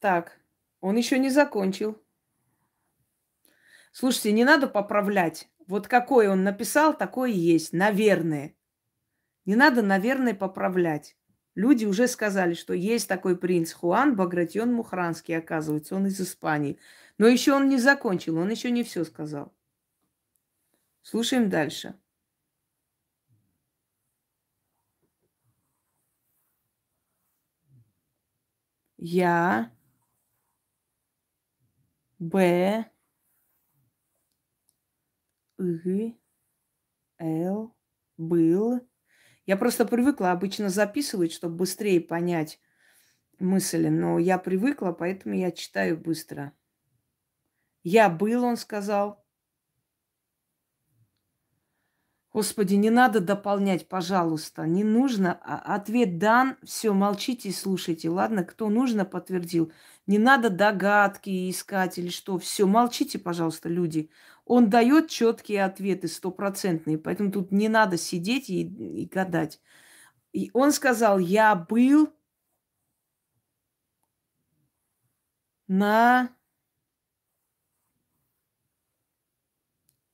[0.00, 0.40] Так,
[0.80, 2.02] он еще не закончил.
[3.92, 5.48] Слушайте, не надо поправлять.
[5.68, 7.72] Вот какой он написал, такой и есть.
[7.72, 8.56] Наверное.
[9.44, 11.16] Не надо, наверное, поправлять.
[11.54, 16.78] Люди уже сказали, что есть такой принц Хуан Багратион Мухранский, оказывается, он из Испании.
[17.18, 19.54] Но еще он не закончил, он еще не все сказал.
[21.02, 21.94] Слушаем дальше.
[28.98, 29.70] Я,
[32.18, 32.84] Б,
[37.18, 37.74] Л,
[38.16, 38.80] был.
[39.46, 42.60] Я просто привыкла обычно записывать, чтобы быстрее понять
[43.38, 46.52] мысли, но я привыкла, поэтому я читаю быстро.
[47.82, 49.22] Я был, он сказал.
[52.32, 54.66] Господи, не надо дополнять, пожалуйста.
[54.66, 55.38] Не нужно.
[55.44, 56.56] А, ответ дан.
[56.64, 58.08] Все, молчите и слушайте.
[58.08, 59.70] Ладно, кто нужно, подтвердил.
[60.08, 62.38] Не надо догадки искать или что.
[62.38, 64.10] Все, молчите, пожалуйста, люди.
[64.46, 66.98] Он дает четкие ответы, стопроцентные.
[66.98, 69.60] Поэтому тут не надо сидеть и, и гадать.
[70.32, 72.12] И он сказал, я был
[75.68, 76.28] на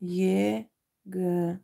[0.00, 0.68] Е
[1.04, 1.60] Г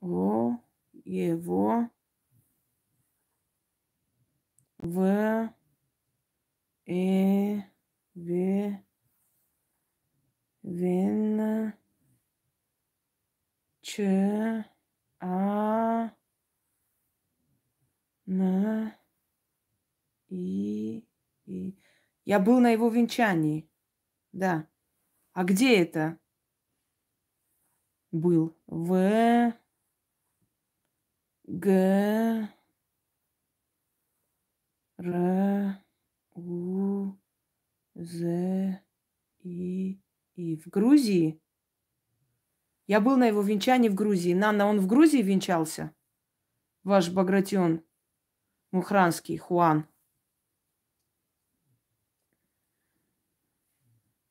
[0.00, 0.58] О
[1.04, 1.88] его
[4.78, 5.50] в
[6.86, 7.73] э
[8.14, 8.84] в
[10.62, 11.72] вен
[13.82, 14.02] ч
[15.20, 16.10] а
[18.26, 18.96] на
[20.28, 21.06] и,
[21.46, 21.78] и.
[22.24, 23.70] Я был на его венчании.
[24.32, 24.68] Да.
[25.32, 26.18] А где это?
[28.10, 28.56] Был.
[28.66, 29.52] В.
[31.46, 32.48] Г.
[34.98, 35.84] Р.
[36.34, 37.23] У.
[37.94, 38.80] З.
[39.40, 40.00] И.
[40.34, 40.56] И.
[40.56, 41.40] В Грузии?
[42.86, 44.34] Я был на его венчании в Грузии.
[44.34, 45.94] Нанна, он в Грузии венчался?
[46.82, 47.82] Ваш Багратион
[48.72, 49.86] Мухранский, Хуан.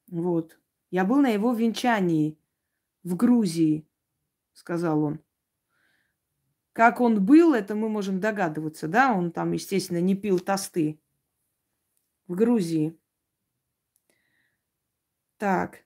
[0.07, 0.59] Вот.
[0.91, 2.37] Я был на его венчании
[3.03, 3.87] в Грузии,
[4.53, 5.19] сказал он.
[6.73, 9.13] Как он был, это мы можем догадываться, да?
[9.13, 10.99] Он там, естественно, не пил тосты.
[12.27, 12.95] В Грузии.
[15.39, 15.83] Так.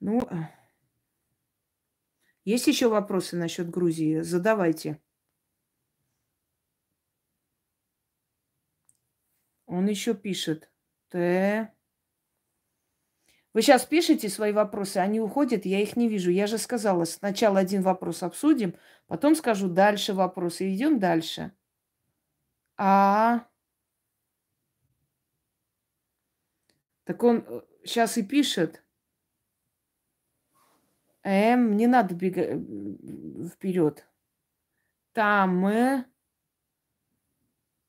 [0.00, 0.20] Ну,
[2.44, 4.20] есть еще вопросы насчет Грузии?
[4.20, 5.00] Задавайте.
[9.66, 10.70] Он еще пишет.
[11.08, 11.72] Т.
[13.54, 16.30] Вы сейчас пишете свои вопросы, они уходят, я их не вижу.
[16.30, 18.74] Я же сказала, сначала один вопрос обсудим,
[19.06, 21.52] потом скажу дальше вопросы, идем дальше.
[22.78, 23.46] А.
[27.04, 27.44] Так он
[27.84, 28.82] сейчас э, и пишет.
[31.24, 32.60] М, не надо бегать
[33.52, 34.06] вперед.
[35.12, 35.66] Там,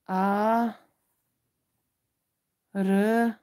[0.08, 0.76] а,
[2.74, 3.40] Р.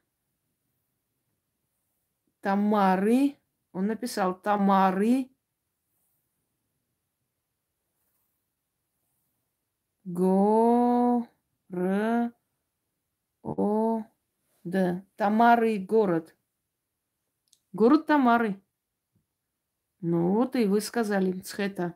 [2.40, 3.36] Тамары.
[3.72, 5.30] Он написал Тамары.
[10.04, 11.26] Го.
[11.72, 12.32] Р.
[13.42, 14.04] О.
[14.64, 15.02] Д.
[15.16, 16.36] Тамары город.
[17.72, 18.60] Город Тамары.
[20.00, 21.94] Ну вот и вы сказали, Цхета.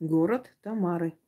[0.00, 1.18] Город Тамары.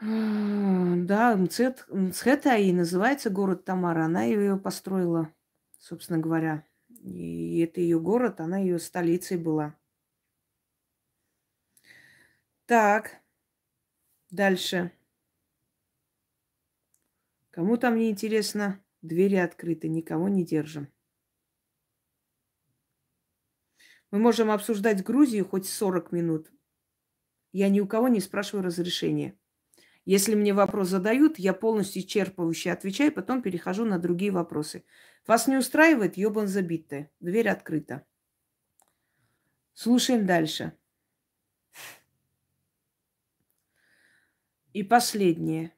[0.00, 4.04] Да, Мцет, Мцхетаи называется город Тамара.
[4.04, 5.32] Она ее построила,
[5.78, 6.64] собственно говоря.
[7.02, 9.76] И это ее город, она ее столицей была.
[12.66, 13.20] Так,
[14.30, 14.92] дальше.
[17.50, 20.88] Кому там не интересно, двери открыты, никого не держим.
[24.12, 26.52] Мы можем обсуждать Грузию хоть 40 минут.
[27.50, 29.36] Я ни у кого не спрашиваю разрешения.
[30.04, 34.84] Если мне вопрос задают, я полностью исчерпывающе отвечаю, потом перехожу на другие вопросы.
[35.26, 37.10] Вас не устраивает, ебан забитая.
[37.20, 38.04] Дверь открыта.
[39.74, 40.76] Слушаем дальше.
[44.72, 45.72] И последнее.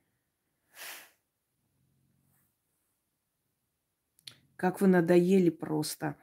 [4.56, 6.16] Как вы надоели просто.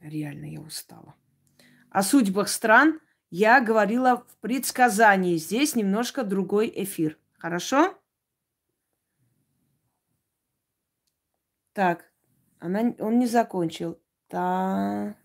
[0.00, 1.14] Реально я устала.
[1.90, 3.00] О судьбах стран
[3.34, 5.38] я говорила в предсказании.
[5.38, 7.16] Здесь немножко другой эфир.
[7.38, 7.98] Хорошо?
[11.72, 12.12] Так,
[12.58, 13.98] она, он не закончил.
[14.28, 15.16] Та,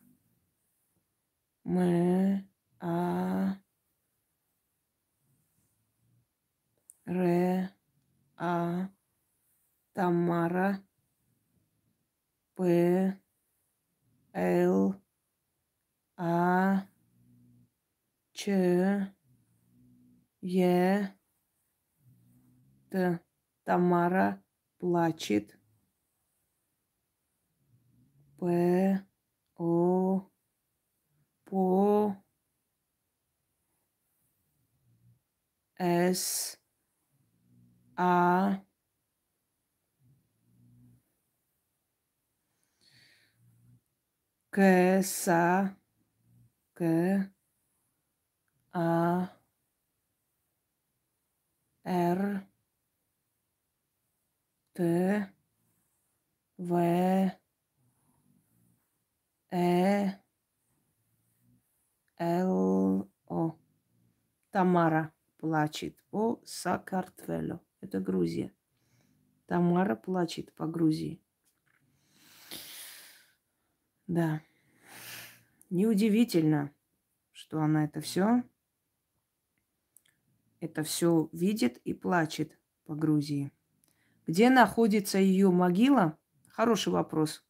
[1.65, 2.47] М.
[2.79, 3.57] а,
[7.05, 7.69] ре,
[8.37, 8.87] а,
[9.91, 10.81] Тамара,
[12.55, 13.19] п,
[14.33, 14.95] л,
[16.15, 16.87] а,
[18.37, 18.49] Ч.
[20.43, 21.07] Е.
[22.91, 23.19] Т.
[23.65, 24.27] Тамара
[24.79, 25.57] плачет.
[28.37, 28.43] П.
[29.57, 30.21] О.
[31.45, 32.15] По.
[35.79, 36.57] С.
[37.95, 38.61] А.
[44.51, 45.01] К.
[45.03, 45.75] Са.
[46.75, 47.36] К.
[48.79, 49.33] А.
[51.83, 52.45] Р.
[54.73, 55.33] Т.
[56.59, 57.31] В.
[59.49, 60.11] Э.
[62.19, 63.09] Л.
[63.25, 63.57] О.
[64.51, 67.59] Тамара плачет по Сакартвело.
[67.81, 68.53] Это Грузия.
[69.47, 71.19] Тамара плачет по Грузии.
[74.05, 74.43] Да.
[75.71, 76.71] Неудивительно,
[77.31, 78.43] что она это все,
[80.59, 83.51] это все видит и плачет по Грузии.
[84.27, 86.17] Где находится ее могила?
[86.49, 87.45] Хороший вопрос.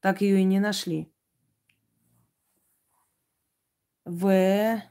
[0.00, 1.12] Так ее и не нашли.
[4.04, 4.82] В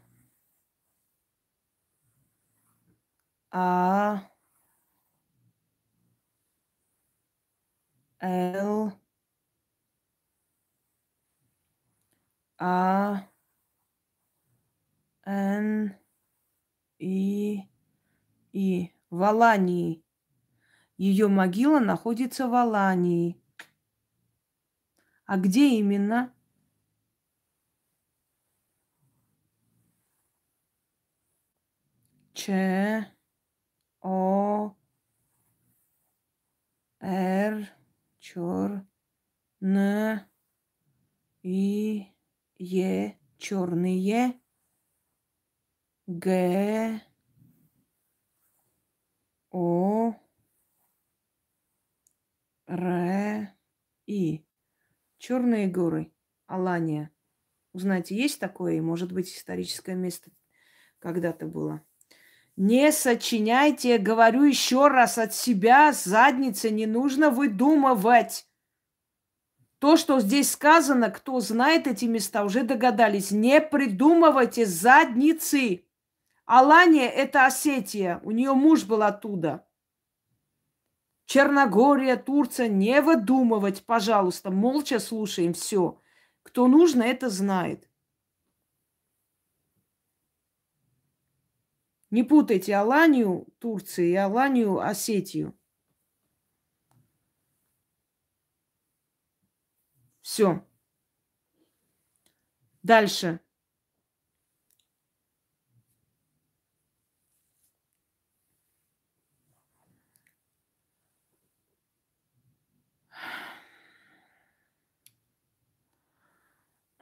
[3.51, 4.21] А
[8.21, 8.93] Л
[12.59, 13.27] А
[15.25, 15.95] Н
[16.99, 17.61] И
[18.53, 20.03] И в Алании.
[20.97, 23.41] Ее могила находится в Алании.
[25.25, 26.33] А где именно?
[32.33, 33.07] Ч
[34.01, 34.75] О
[37.01, 37.67] Р
[38.19, 38.85] Чор
[39.59, 40.21] Н
[41.43, 42.07] И
[42.57, 44.39] Е черные
[46.07, 47.01] Г
[49.51, 50.15] О
[52.65, 53.53] Р
[54.05, 54.45] И
[55.17, 56.13] Черные горы,
[56.45, 57.11] Алания.
[57.73, 60.31] Узнайте, есть такое, может быть историческое место
[60.99, 61.81] когда-то было.
[62.55, 68.47] Не сочиняйте, говорю еще раз от себя, задницы не нужно выдумывать.
[69.79, 73.31] То, что здесь сказано, кто знает эти места, уже догадались.
[73.31, 75.83] Не придумывайте задницы.
[76.47, 78.21] Алания– это Осетия.
[78.23, 79.67] У нее муж был оттуда.
[81.25, 82.69] Черногория, Турция.
[82.69, 84.49] Не выдумывать, пожалуйста.
[84.49, 86.01] Молча слушаем все.
[86.43, 87.89] Кто нужно, это знает.
[92.09, 95.53] Не путайте Аланию Турции и Аланию Осетию.
[100.21, 100.65] Все.
[102.83, 103.41] Дальше.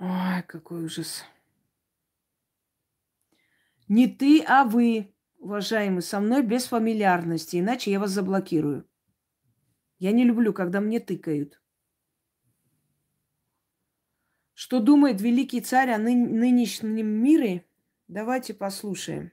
[0.08, 1.24] Ой, какой ужас.
[3.88, 8.88] Не ты, а вы, уважаемый, со мной без фамильярности, иначе я вас заблокирую.
[9.98, 11.60] Я не люблю, когда мне тыкают.
[14.54, 17.66] Что думает великий царь о ны- нынешнем мире?
[18.08, 19.32] Давайте послушаем.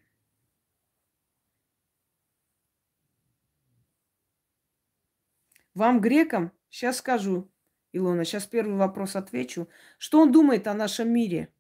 [5.75, 7.52] Вам, грекам, сейчас скажу,
[7.93, 9.69] Илона, сейчас первый вопрос отвечу.
[9.99, 11.53] Что он думает о нашем мире?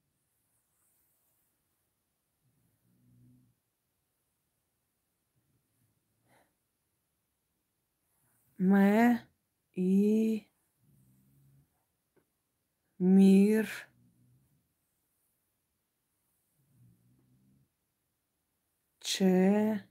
[8.58, 9.20] Мы
[9.74, 10.46] и
[12.98, 13.66] мир
[19.00, 19.84] Ч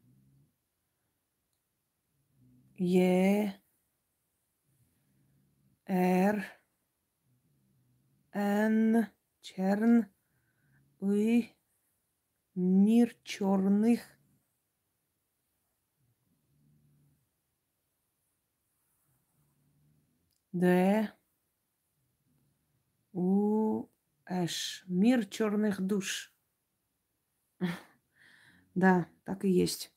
[2.77, 3.60] Е
[5.93, 6.45] Р
[8.33, 9.07] Н
[9.41, 10.05] Черн
[11.01, 11.49] и
[12.55, 13.99] мир черных
[20.53, 21.11] Д
[23.11, 23.89] У
[24.25, 24.85] Эш.
[24.87, 26.33] Мир черных душ.
[28.73, 29.91] Да, так и есть.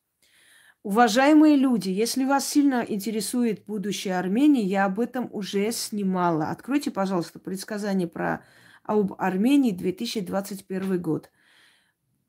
[0.85, 6.51] Уважаемые люди, если вас сильно интересует будущее Армении, я об этом уже снимала.
[6.51, 8.45] Откройте, пожалуйста, предсказание про
[8.82, 11.30] об Армении 2021 год.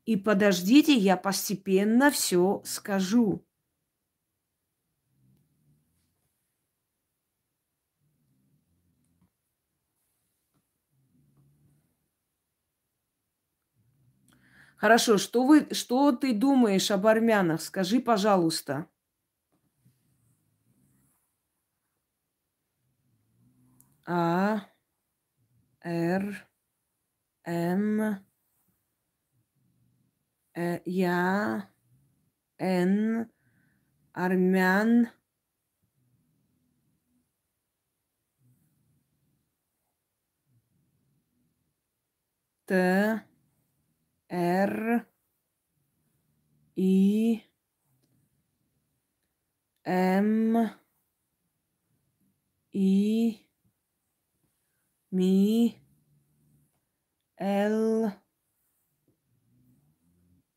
[0.06, 3.45] И подождите, я постепенно все скажу.
[14.76, 17.60] Хорошо, что, вы, что ты думаешь об армянах?
[17.62, 18.86] Скажи, пожалуйста.
[24.06, 24.60] А,
[25.84, 26.46] Р,
[27.46, 28.20] М,
[30.54, 31.68] э, Я,
[32.58, 33.30] Н,
[34.14, 35.10] армян,
[42.66, 42.72] Т,
[44.28, 45.06] Р,
[46.74, 47.42] И,
[49.84, 50.70] М,
[52.72, 53.38] И,
[55.12, 55.80] Ми,
[57.38, 58.10] Л,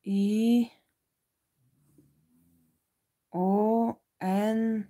[0.02, 0.70] И,
[3.30, 4.86] О, Н,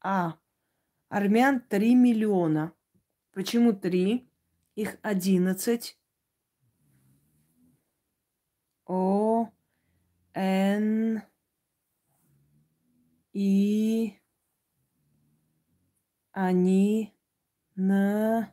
[0.00, 0.34] А.
[1.08, 2.72] Армян 3 миллиона.
[3.32, 4.28] Почему 3?
[4.76, 6.01] Их 11.
[8.94, 9.48] О,
[10.34, 11.22] Н,
[13.32, 14.20] И,
[16.32, 17.14] они,
[17.74, 18.48] Н,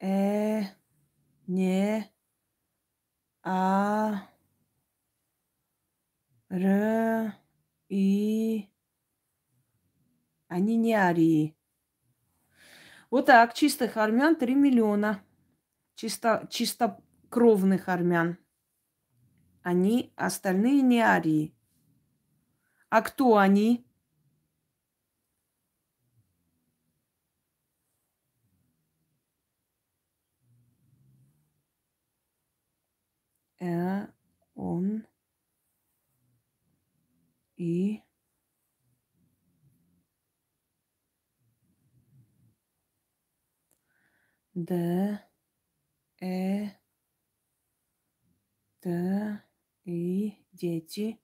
[0.00, 0.62] Э,
[1.46, 2.10] Не,
[3.44, 4.28] А,
[6.50, 7.34] Р,
[7.88, 8.68] И.
[10.48, 11.56] Они не арии.
[13.12, 15.22] Вот так, чистых армян 3 миллиона.
[15.94, 18.43] Чисто, чистокровных армян.
[19.64, 21.54] Они, остальные не арии.
[22.90, 23.86] А кто они?
[33.58, 34.06] Э,
[34.54, 35.06] он
[37.56, 38.02] и
[44.54, 45.20] Д,
[46.20, 46.68] Э,
[48.80, 49.43] Т,
[49.84, 51.18] И, дети.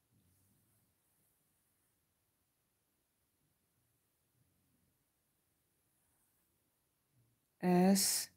[7.62, 8.30] С,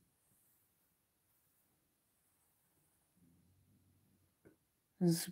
[5.00, 5.30] З,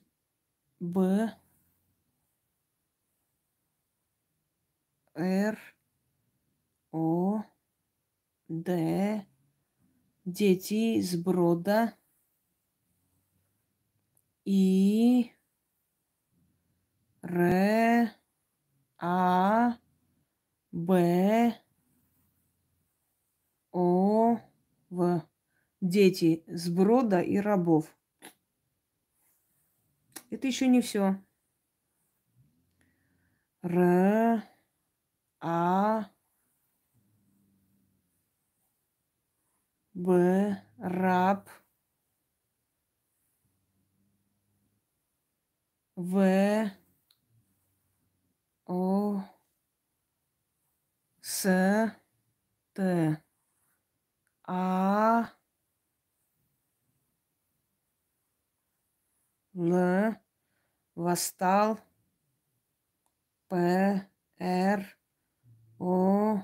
[0.79, 1.31] Б,
[5.15, 5.57] Р,
[6.91, 7.41] О,
[8.49, 9.25] Д,
[10.25, 11.93] дети з брода
[14.45, 15.31] и
[17.23, 18.09] Р,
[18.97, 19.77] А,
[20.71, 21.55] Б,
[23.71, 24.39] О,
[24.89, 25.27] В.
[25.81, 27.95] Дети с брода и рабов.
[30.29, 31.15] Это еще не все.
[33.63, 34.43] Р,
[35.39, 36.09] А,
[39.93, 41.49] Б, раб.
[46.01, 46.71] В,
[48.65, 49.23] О,
[51.21, 51.95] С,
[52.73, 53.23] Т,
[54.43, 55.29] А,
[59.53, 60.15] Л,
[60.95, 61.79] восстал,
[63.47, 64.97] П, Р,
[65.77, 66.41] О,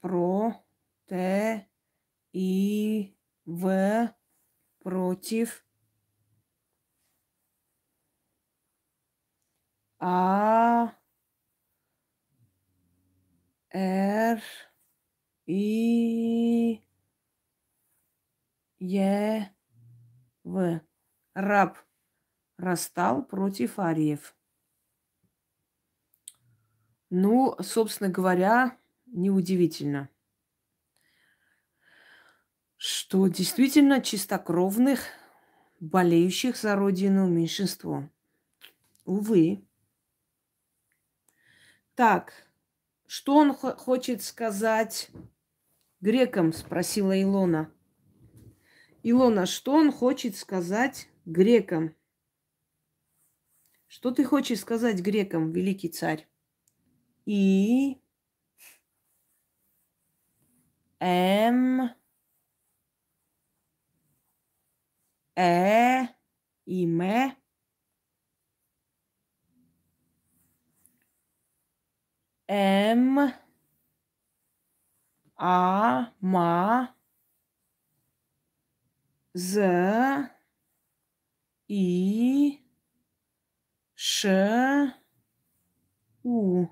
[0.00, 0.64] про,
[1.04, 1.68] Т,
[2.32, 3.14] И,
[3.44, 4.14] В,
[4.78, 5.65] против,
[9.98, 10.92] А,
[13.72, 14.42] Р,
[15.46, 16.82] И,
[18.78, 19.54] Е,
[20.44, 20.80] В.
[21.34, 21.78] Раб
[22.58, 24.34] расстал против ариев.
[27.10, 28.76] Ну, собственно говоря,
[29.06, 30.08] неудивительно
[32.76, 35.00] что действительно чистокровных,
[35.80, 38.08] болеющих за родину меньшинство.
[39.04, 39.64] Увы.
[41.96, 42.34] Так,
[43.06, 45.08] что он хочет сказать
[46.00, 47.70] грекам, спросила Илона.
[49.02, 51.94] Илона, что он хочет сказать грекам?
[53.90, 56.26] Что ты хочешь сказать грекам, великий царь?
[57.26, 57.98] И
[61.00, 61.90] М
[65.36, 66.06] Э
[66.66, 67.36] и М.
[72.48, 73.32] М.
[75.36, 76.12] А.
[76.20, 76.94] Ма.
[79.34, 80.30] З.
[81.68, 82.60] И.
[83.94, 84.94] Ш.
[86.22, 86.66] У.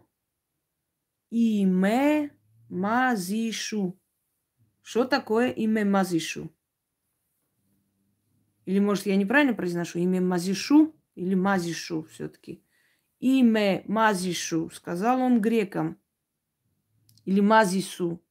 [1.30, 2.30] Имя
[2.68, 3.98] Мазишу.
[4.82, 6.54] Что такое имя Мазишу?
[8.66, 9.98] Или, может, я неправильно произношу?
[9.98, 12.63] Имя Мазишу или Мазишу все-таки?
[13.26, 15.98] Имя Мазишу, сказал он грекам.
[17.24, 18.22] Или Мазису.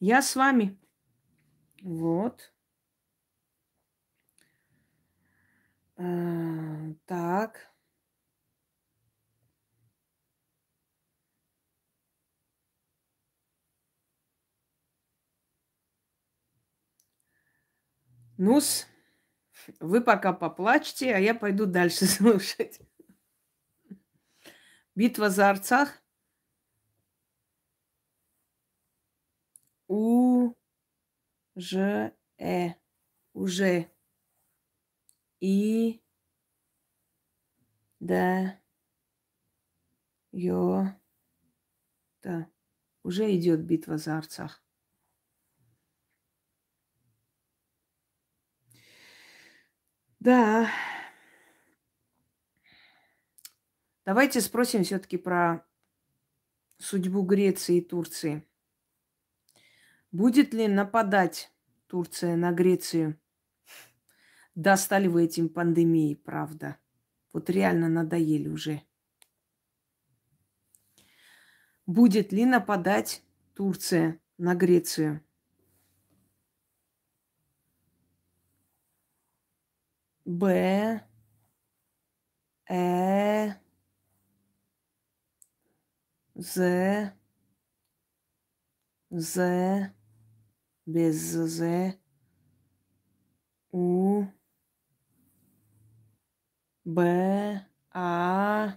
[0.00, 0.76] Я с вами.
[1.84, 2.52] Вот.
[5.96, 7.71] А, так.
[18.44, 18.86] Нус,
[19.80, 22.80] вы пока поплачьте, а я пойду дальше слушать.
[24.96, 26.02] Битва за Арцах.
[29.88, 30.52] У
[31.56, 32.74] Ж Э.
[33.34, 33.88] Уже.
[35.42, 35.98] И
[38.00, 38.56] да
[40.32, 40.92] Ё.
[42.24, 42.46] Да.
[43.04, 44.61] Уже идет битва за Арцах.
[50.22, 50.70] Да.
[54.04, 55.66] Давайте спросим все-таки про
[56.78, 58.46] судьбу Греции и Турции.
[60.12, 61.50] Будет ли нападать
[61.88, 63.20] Турция на Грецию?
[64.54, 66.76] Достали вы этим пандемией, правда.
[67.32, 68.80] Вот реально надоели уже.
[71.84, 75.20] Будет ли нападать Турция на Грецию?
[80.32, 81.00] Б,
[82.70, 83.54] Э,
[86.34, 87.12] З,
[89.10, 89.90] З,
[90.86, 91.92] без З,
[93.72, 94.24] У,
[96.84, 98.72] Б, А,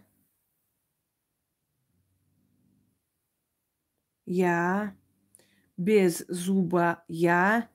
[4.25, 4.93] Я,
[5.77, 7.69] без зуба Я,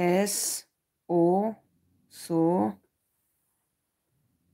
[0.00, 0.64] С,
[1.08, 1.56] О,
[2.08, 2.78] Со,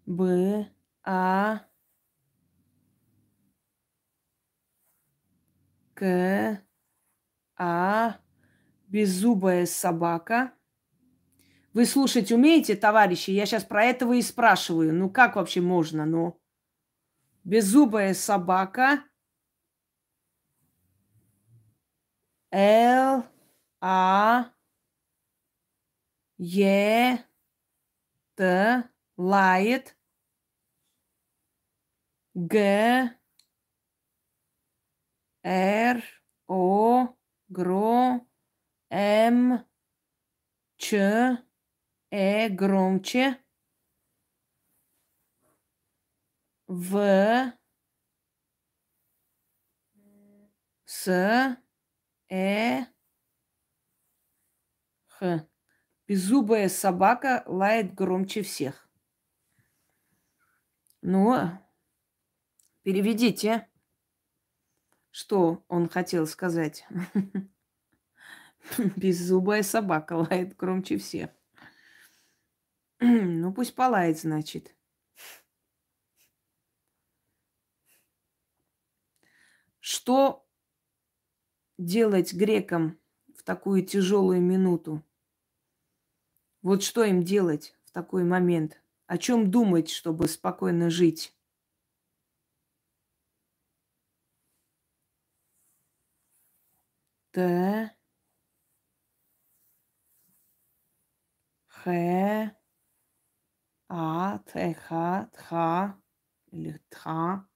[0.07, 0.71] Б,
[1.03, 1.61] А,
[5.93, 6.63] К,
[7.59, 8.17] А,
[8.89, 10.55] беззубая собака.
[11.75, 13.31] Вы слушать умеете, товарищи?
[13.31, 14.95] Я сейчас про этого и спрашиваю.
[14.95, 16.07] Ну как вообще можно?
[16.07, 16.41] Ну,
[17.45, 19.05] беззубая собака.
[22.51, 23.25] Л,
[23.83, 24.54] А,
[26.39, 27.19] Е,
[28.37, 29.97] Т, лает.
[32.35, 33.15] Г,
[35.45, 36.03] Р,
[36.49, 37.15] О,
[37.49, 38.21] Гро,
[38.91, 39.65] М,
[40.79, 41.39] Ч,
[42.11, 43.39] Э, громче.
[46.67, 47.53] В,
[50.87, 51.09] С,
[52.29, 52.87] Э,
[55.09, 55.54] Х.
[56.07, 58.87] Беззубая собака лает громче всех.
[61.01, 61.35] Ну,
[62.83, 63.69] переведите,
[65.11, 66.87] что он хотел сказать.
[68.97, 71.31] Беззубая собака лает громче всех.
[73.01, 74.75] Ну, пусть полает, значит.
[79.81, 80.47] Что
[81.77, 82.99] делать грекам
[83.37, 85.03] в такую тяжелую минуту?
[86.65, 88.81] Вот что им делать в такой момент?
[89.07, 91.35] О чем думать, чтобы спокойно жить?
[97.35, 97.95] Т.
[101.69, 102.55] Х.
[103.91, 104.39] А.
[104.47, 104.75] Т.
[104.75, 105.29] Х.
[105.33, 105.95] Тха.
[106.53, 107.47] Или Тха.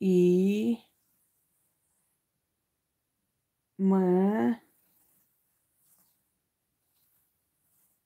[0.00, 0.84] И.
[3.78, 4.63] Мы.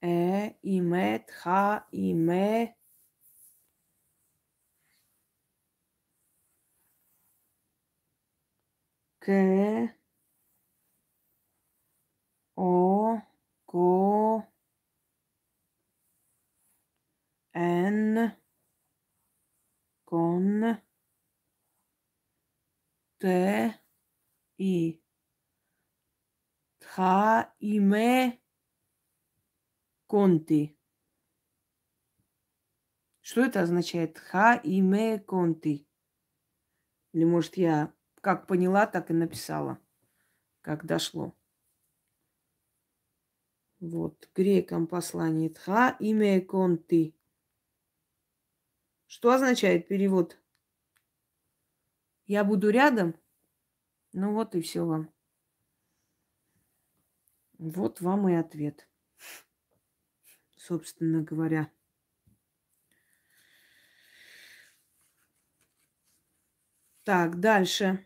[0.01, 2.73] Э, име, тха, име.
[9.21, 9.29] К.
[12.55, 13.21] О.
[13.65, 14.43] Ко.
[17.53, 18.31] Н.
[20.05, 20.79] Кон.
[23.19, 23.79] Т.
[24.57, 24.99] И.
[26.81, 28.39] Тха, име.
[30.09, 30.75] Конти.
[33.21, 34.17] Что это означает?
[34.17, 35.87] Ха име конти.
[37.11, 39.77] Или, может, я как поняла, так и написала,
[40.61, 41.35] как дошло.
[43.79, 47.15] Вот, грекам послание Тха име конти.
[49.05, 50.41] Что означает перевод?
[52.25, 53.13] Я буду рядом?
[54.13, 55.13] Ну вот и все вам.
[57.59, 58.88] Вот вам и ответ.
[60.59, 61.71] Собственно говоря.
[67.03, 68.05] Так, дальше.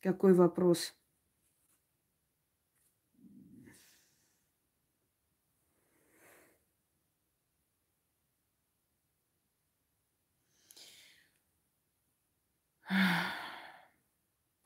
[0.00, 0.94] Какой вопрос?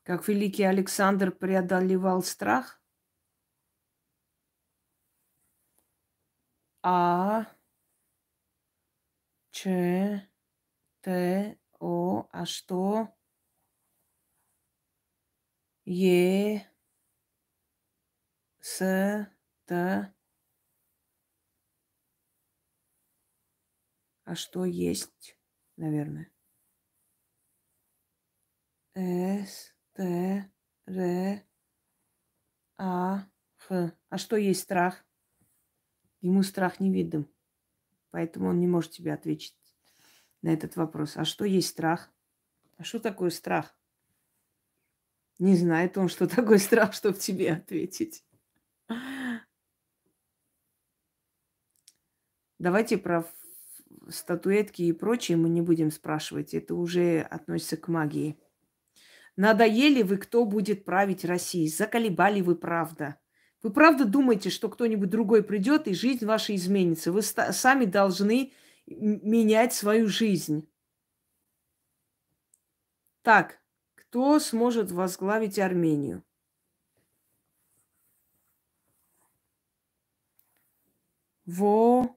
[0.03, 2.78] Как великий Александр преодолевал страх?
[6.91, 7.45] А,
[9.51, 10.27] Ч,
[11.03, 13.09] Т, О, а что?
[15.85, 16.65] Е,
[18.61, 18.77] С,
[19.67, 20.13] Т.
[24.25, 25.37] А что есть,
[25.77, 26.31] наверное?
[28.95, 30.51] С, Т,
[30.87, 31.43] Р,
[32.77, 33.27] А,
[33.57, 33.91] Х.
[34.09, 35.05] А что есть страх?
[36.21, 37.27] Ему страх не видим.
[38.11, 39.55] Поэтому он не может тебе ответить
[40.41, 41.15] на этот вопрос.
[41.15, 42.11] А что есть страх?
[42.77, 43.75] А что такое страх?
[45.37, 48.25] Не знает он, что такое страх, чтобы тебе ответить.
[52.57, 53.25] Давайте про
[54.09, 56.53] статуэтки и прочее мы не будем спрашивать.
[56.53, 58.37] Это уже относится к магии.
[59.37, 61.69] Надоели вы, кто будет править Россией?
[61.69, 63.17] Заколебали вы, правда.
[63.61, 67.11] Вы правда думаете, что кто-нибудь другой придет и жизнь ваша изменится?
[67.11, 68.53] Вы сами должны
[68.87, 70.67] менять свою жизнь.
[73.21, 73.59] Так,
[73.95, 76.23] кто сможет возглавить Армению?
[81.45, 82.15] Во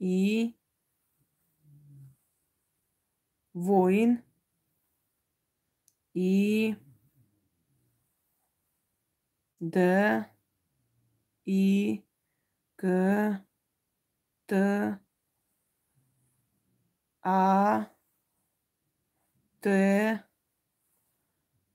[0.00, 0.54] и
[3.54, 4.22] воин
[6.14, 6.76] и
[9.60, 10.26] Д
[11.44, 12.04] И
[12.76, 13.44] Г
[14.46, 15.00] Т
[17.22, 17.90] А
[19.60, 20.24] Т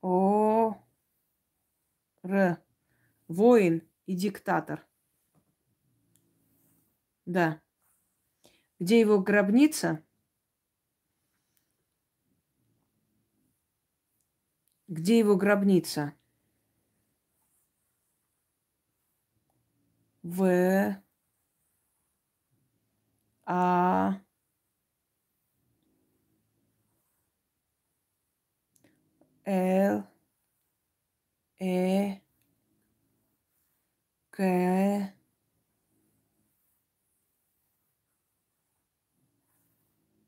[0.02, 0.84] О
[2.24, 2.58] Р.
[3.28, 4.88] Воин и диктатор.
[7.26, 7.62] Да.
[8.80, 10.04] Где его гробница?
[14.88, 16.14] Где его гробница?
[20.24, 20.96] В
[23.46, 24.24] А
[29.46, 30.04] Л
[31.60, 32.20] Э
[34.34, 35.14] К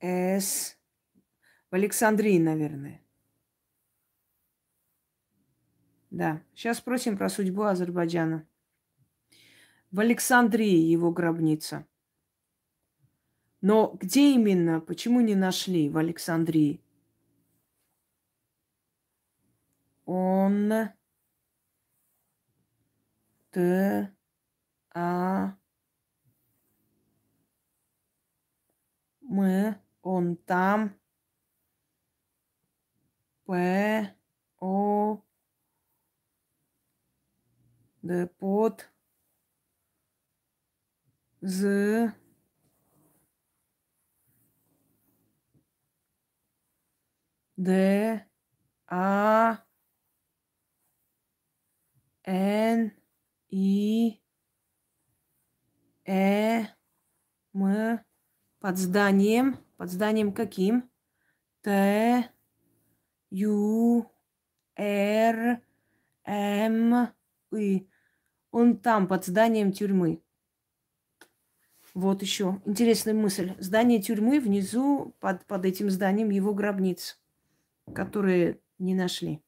[0.01, 0.77] С
[1.71, 3.01] в Александрии, наверное.
[6.11, 6.41] Да.
[6.55, 8.45] Сейчас спросим про судьбу Азербайджана.
[9.95, 11.87] В Александрии его гробница.
[13.61, 14.81] Но где именно?
[14.81, 16.83] Почему не нашли в Александрии?
[20.03, 20.89] Он
[23.51, 24.13] Т
[24.93, 25.55] А
[29.21, 30.99] мы он там
[33.45, 34.13] П
[34.59, 35.21] О
[38.01, 38.91] Д под
[41.45, 42.11] З
[47.57, 48.25] Д
[48.87, 49.57] А
[52.25, 52.91] Н
[53.51, 54.19] И
[56.07, 56.65] Э
[57.53, 57.99] М
[58.59, 59.59] под зданием.
[59.77, 60.89] Под зданием каким?
[61.61, 62.31] Т
[63.29, 64.09] Ю
[64.75, 65.61] Р
[66.25, 67.13] М
[67.51, 67.87] И.
[68.51, 70.24] Он там, под зданием тюрьмы.
[71.95, 73.53] Вот еще интересная мысль.
[73.57, 77.17] Здание тюрьмы внизу, под, под этим зданием, его гробниц,
[77.93, 79.41] которые не нашли.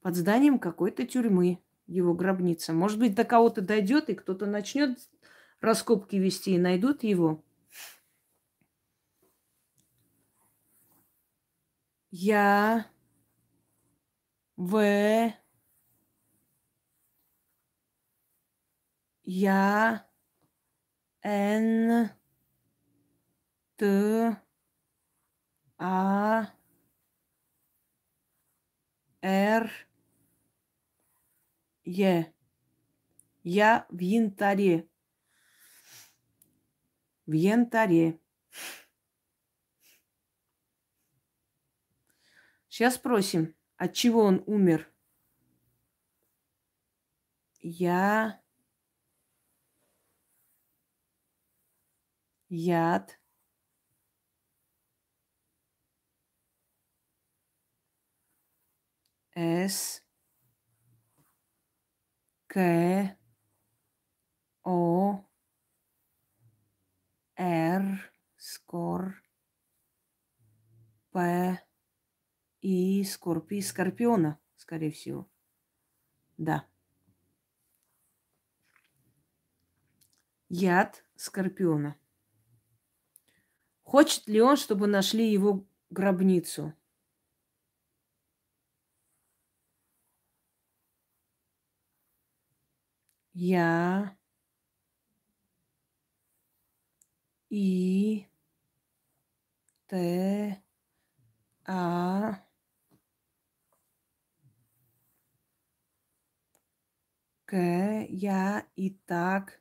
[0.00, 2.72] Под зданием какой-то тюрьмы его гробница.
[2.72, 4.98] Может быть, до кого-то дойдет, и кто-то начнет
[5.60, 7.44] раскопки вести, и найдут его.
[12.10, 12.86] Я
[14.56, 15.34] в
[19.32, 20.10] Я
[21.22, 22.10] Н
[23.76, 23.86] Т
[25.78, 26.52] А
[29.22, 29.70] Р
[31.84, 32.34] Е.
[33.44, 34.88] Я в янтаре.
[37.26, 38.18] В янтаре.
[42.68, 44.92] Сейчас спросим, от чего он умер.
[47.60, 48.39] Я...
[52.50, 53.16] Яд.
[59.36, 60.02] С.
[62.48, 63.16] К.
[64.64, 65.24] О.
[67.36, 68.12] Р.
[68.36, 69.22] Скор.
[71.12, 71.62] П.
[72.62, 73.62] И Скорпи.
[73.62, 75.30] Скорпиона, скорее всего.
[76.36, 76.66] Да.
[80.48, 81.99] Яд Скорпиона.
[83.90, 86.72] Хочет ли он, чтобы нашли его гробницу?
[93.34, 94.14] Я
[97.50, 98.26] И
[99.88, 100.62] Т
[101.66, 102.40] А
[107.48, 109.60] К Я и так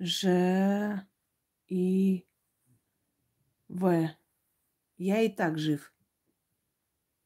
[0.00, 1.04] Ж
[1.74, 2.26] и
[3.68, 4.10] В.
[4.96, 5.92] Я и так жив.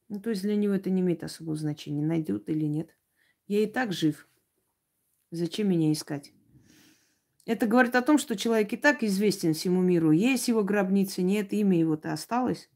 [0.09, 2.97] Ну, то есть для него это не имеет особого значения, найдут или нет.
[3.47, 4.27] Я и так жив.
[5.31, 6.33] Зачем меня искать?
[7.45, 10.13] Это говорит о том, что человек и так известен всему миру.
[10.13, 12.71] Есть его гробница, нет, имя его-то осталось.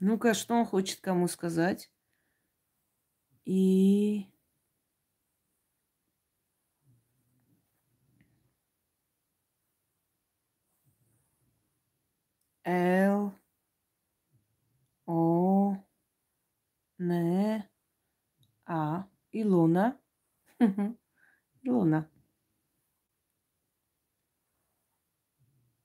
[0.00, 1.92] Ну-ка, что он хочет кому сказать?
[3.44, 4.29] И...
[12.70, 13.32] Л
[15.06, 15.76] О
[16.98, 17.64] Н
[18.66, 19.98] А Илона.
[21.64, 22.08] Илона.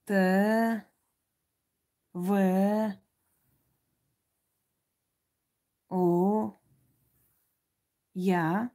[0.06, 0.86] Т
[2.14, 2.30] В
[5.90, 6.53] О
[8.14, 8.70] Я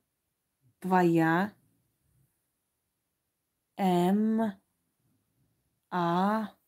[0.80, 1.52] твоя
[3.76, 4.52] М
[5.90, 6.59] А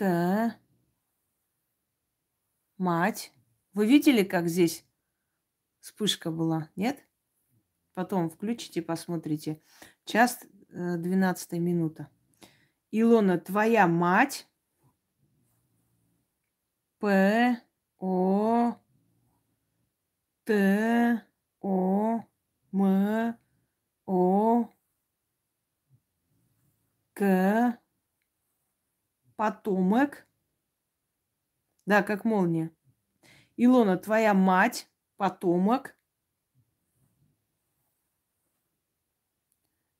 [0.00, 0.56] Т.
[2.78, 3.34] Мать.
[3.74, 4.86] Вы видели, как здесь
[5.80, 6.70] вспышка была?
[6.74, 7.06] Нет?
[7.92, 9.60] Потом включите, посмотрите.
[10.06, 10.40] Час
[10.70, 12.08] 12 э, минута.
[12.90, 14.48] Илона, твоя мать.
[16.98, 17.60] П.
[17.98, 18.76] О.
[20.44, 21.22] Т.
[21.60, 22.24] О.
[22.72, 23.36] М.
[24.06, 24.70] О.
[27.12, 27.79] К
[29.40, 30.28] потомок.
[31.86, 32.70] Да, как молния.
[33.56, 34.86] Илона, твоя мать,
[35.16, 35.96] потомок.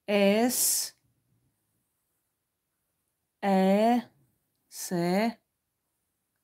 [0.06, 0.94] С.
[3.40, 4.00] Э.
[4.68, 5.38] С.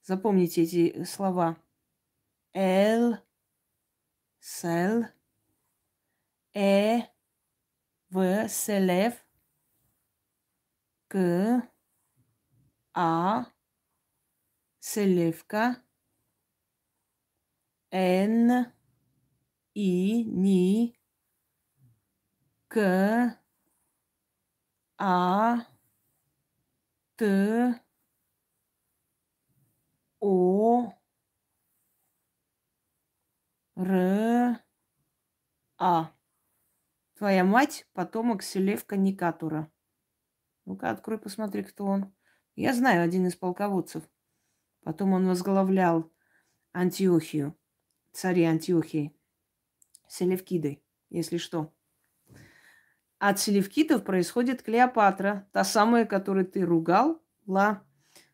[0.00, 1.58] Запомните эти слова.
[2.54, 3.18] Л.
[4.40, 5.04] Сел.
[6.54, 7.00] Э.
[8.08, 8.48] В.
[8.48, 9.22] Селев.
[11.08, 11.75] К.
[12.98, 13.44] А,
[14.80, 15.82] Селевка,
[17.90, 18.72] Н,
[19.74, 20.98] И, Ни,
[22.68, 23.38] К,
[24.96, 25.66] А,
[27.16, 27.82] Т,
[30.20, 30.92] О,
[33.76, 34.64] Р,
[35.76, 36.12] А.
[37.18, 39.70] Твоя мать– потомок Селевка Никатура.
[40.64, 42.15] Ну-ка, открой, посмотри, кто он.
[42.56, 44.02] Я знаю один из полководцев.
[44.82, 46.10] Потом он возглавлял
[46.72, 47.54] Антиохию,
[48.12, 49.14] цари Антиохии,
[50.08, 51.74] Селевкиды, если что.
[53.18, 57.82] От Селевкидов происходит Клеопатра, та самая, которую ты ругал, Ла,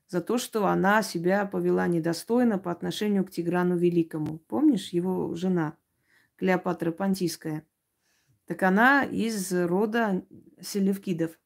[0.06, 4.38] за то, что она себя повела недостойно по отношению к Тиграну Великому.
[4.38, 5.76] Помнишь, его жена,
[6.36, 7.66] Клеопатра Понтийская?
[8.46, 10.24] Так она из рода
[10.60, 11.38] Селевкидов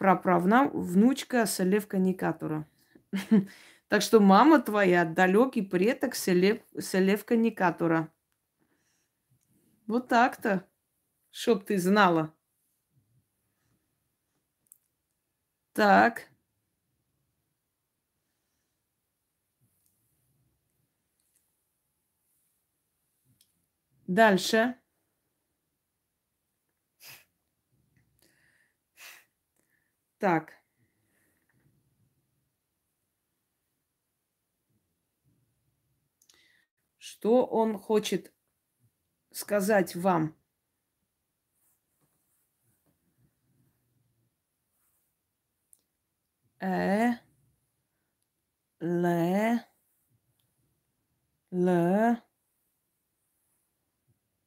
[0.00, 2.66] праправна внучка Селевка Никатора.
[3.88, 8.08] Так что мама твоя далекий предок Селев, Селевка Никатора.
[9.88, 10.64] Вот так-то,
[11.32, 12.32] чтоб ты знала.
[15.72, 16.30] Так.
[24.06, 24.79] Дальше.
[30.20, 30.52] Так.
[36.98, 38.30] Что он хочет
[39.32, 40.36] сказать вам?
[46.60, 47.12] Э,
[48.80, 49.64] ле,
[51.50, 51.68] л,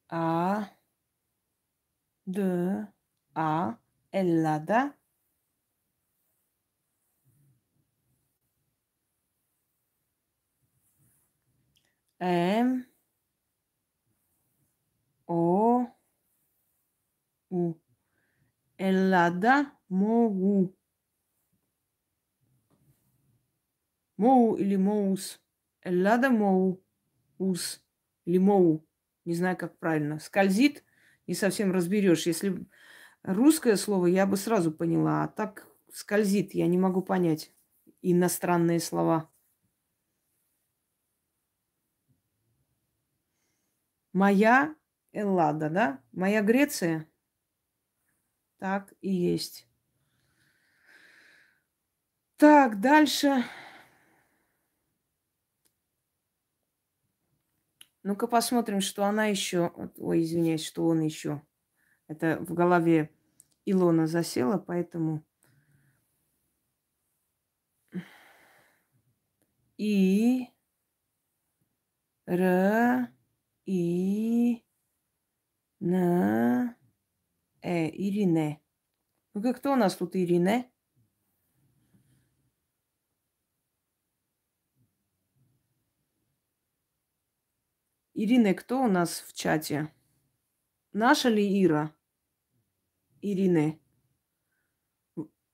[0.10, 0.70] а,
[2.28, 2.88] д,
[3.34, 3.78] а,
[4.12, 4.94] эллада.
[12.24, 12.86] М,
[15.28, 15.88] О,
[17.50, 17.74] У.
[18.78, 20.74] Эллада Моу.
[24.16, 25.42] Моу или Моус.
[25.82, 26.82] Эллада Моу.
[27.40, 27.84] Ус.
[28.24, 28.88] Или Моу.
[29.26, 30.20] Не знаю, как правильно.
[30.20, 30.86] Скользит,
[31.28, 32.26] не совсем разберешь.
[32.26, 32.66] Если
[33.24, 35.26] русское слово, я бы сразу поняла.
[35.26, 37.52] А так скользит, я не могу понять
[38.02, 39.33] иностранные слова.
[44.14, 44.76] Моя
[45.12, 46.04] Эллада, да?
[46.12, 47.10] Моя Греция.
[48.60, 49.68] Так и есть.
[52.38, 53.44] Так, дальше.
[58.04, 59.72] Ну-ка посмотрим, что она еще.
[59.98, 61.42] Ой, извиняюсь, что он еще.
[62.08, 63.10] Это в голове
[63.66, 65.26] Илона засела, поэтому.
[69.78, 70.50] И.
[72.26, 73.10] Р.
[73.66, 74.64] И.
[75.80, 76.76] На.
[77.62, 78.62] Э, Ирине.
[79.34, 80.70] Ну-ка, кто у нас тут Ирине?
[88.16, 89.92] Ирина, кто у нас в чате?
[90.92, 91.96] Наша ли Ира?
[93.22, 93.82] Ирины.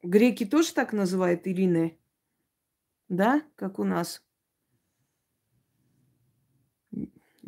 [0.03, 1.97] Греки тоже так называют Ирины?
[3.07, 4.21] Да, как у нас?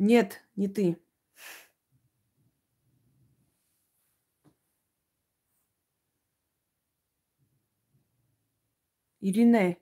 [0.04, 0.98] Нет, не ты.
[9.20, 9.78] Ирине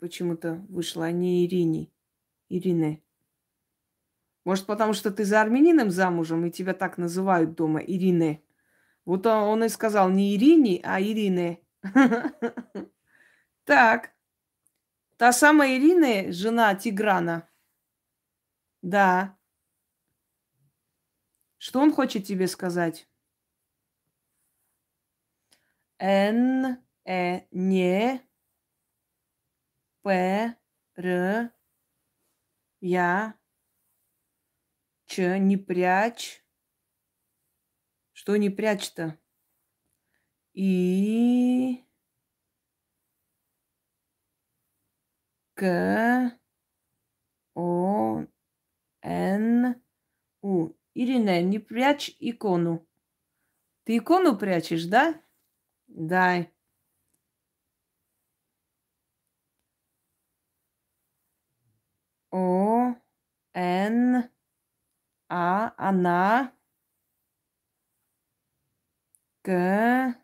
[0.00, 1.90] почему-то вышла, а не Ирине.
[2.50, 3.02] Ирине.
[4.44, 8.42] Может, потому что ты за армянином замужем, и тебя так называют дома Ирине.
[9.06, 11.60] Вот он и сказал не Ирине, а Ирине.
[13.64, 14.10] Так.
[15.16, 17.48] Та самая Ирина, жена Тиграна.
[18.82, 19.38] Да.
[21.64, 23.08] Что он хочет тебе сказать?
[25.98, 26.76] Н,
[27.06, 28.20] Э, не,
[30.02, 30.56] П,
[30.96, 31.52] Р,
[32.82, 33.38] Я,
[35.06, 36.44] Ч, не прячь.
[38.12, 39.18] Что не прячь-то?
[40.52, 41.82] И...
[45.54, 46.38] К...
[47.54, 48.22] О...
[49.00, 49.82] Н...
[50.42, 50.74] У.
[50.94, 52.86] Ирина, не прячь икону.
[53.84, 55.20] Ты икону прячешь, да?
[55.88, 56.50] Дай.
[62.30, 62.94] О,
[63.54, 64.28] Н,
[65.28, 66.52] а, она,
[69.44, 70.14] Г,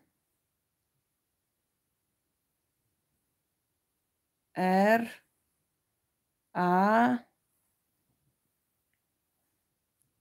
[4.55, 5.07] Р,
[6.53, 7.19] А,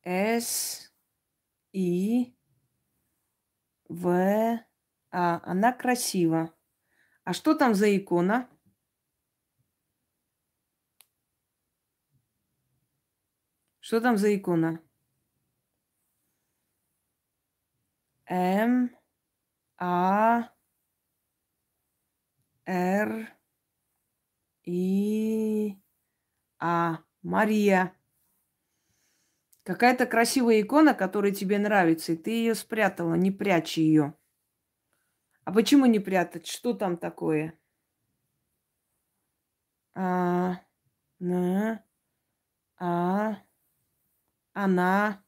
[0.04, 0.90] С,
[1.72, 2.34] И,
[3.88, 4.60] В,
[5.12, 5.40] А.
[5.44, 6.54] Она красива.
[7.24, 8.48] А что там за икона?
[13.80, 14.80] Что там за икона?
[18.30, 18.90] М,
[19.78, 20.50] А,
[22.66, 23.28] Р,
[24.64, 25.76] И,
[26.60, 26.98] А.
[27.22, 27.94] Мария.
[29.70, 34.14] Какая-то красивая икона, которая тебе нравится, и ты ее спрятала, не прячь ее.
[35.44, 36.48] А почему не прятать?
[36.48, 37.56] Что там такое?
[39.94, 40.56] А,
[41.20, 41.84] на,
[42.80, 43.36] а,
[44.54, 45.24] она,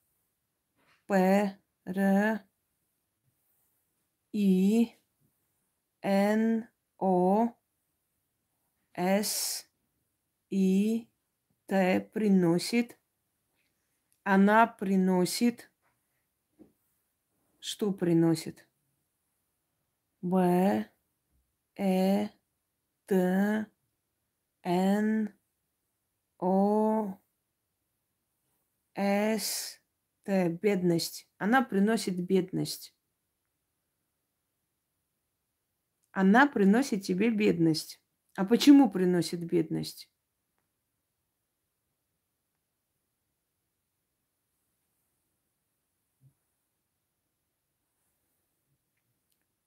[1.07, 2.41] П, Р,
[4.33, 4.99] И,
[6.03, 7.49] Н, О,
[8.97, 9.69] С,
[10.51, 11.09] И,
[11.67, 12.99] Т приносит.
[14.25, 15.71] Она приносит.
[17.59, 18.67] Что приносит?
[20.23, 20.89] Б,
[21.77, 22.29] Э,
[23.07, 23.67] Т,
[24.65, 25.29] Н,
[26.39, 27.19] О,
[28.95, 29.81] С,
[30.25, 30.49] Т.
[30.51, 31.29] Бедность.
[31.39, 32.95] Она приносит бедность.
[36.13, 38.01] Она приносит тебе бедность.
[38.37, 40.12] А почему приносит бедность?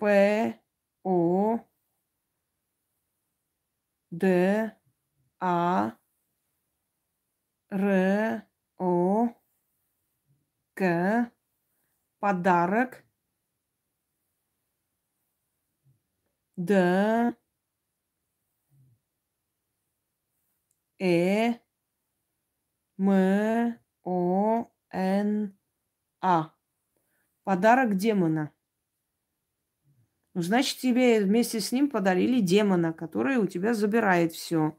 [0.06, 0.53] П,
[1.03, 1.60] О,
[4.11, 4.72] Д,
[5.40, 5.98] А,
[7.72, 8.44] Р,
[8.77, 9.30] О,
[10.76, 11.32] К.
[12.19, 13.03] Подарок.
[16.57, 17.36] Д.
[20.99, 21.60] Э.
[22.99, 23.80] М.
[24.03, 24.72] О.
[24.91, 25.57] Н.
[26.22, 26.53] А.
[27.44, 28.55] Подарок демона.
[30.36, 34.78] Ну, значит, тебе вместе с ним подарили демона, который у тебя забирает все.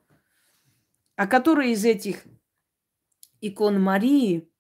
[1.17, 2.27] А который из этих
[3.41, 4.53] икон Марии,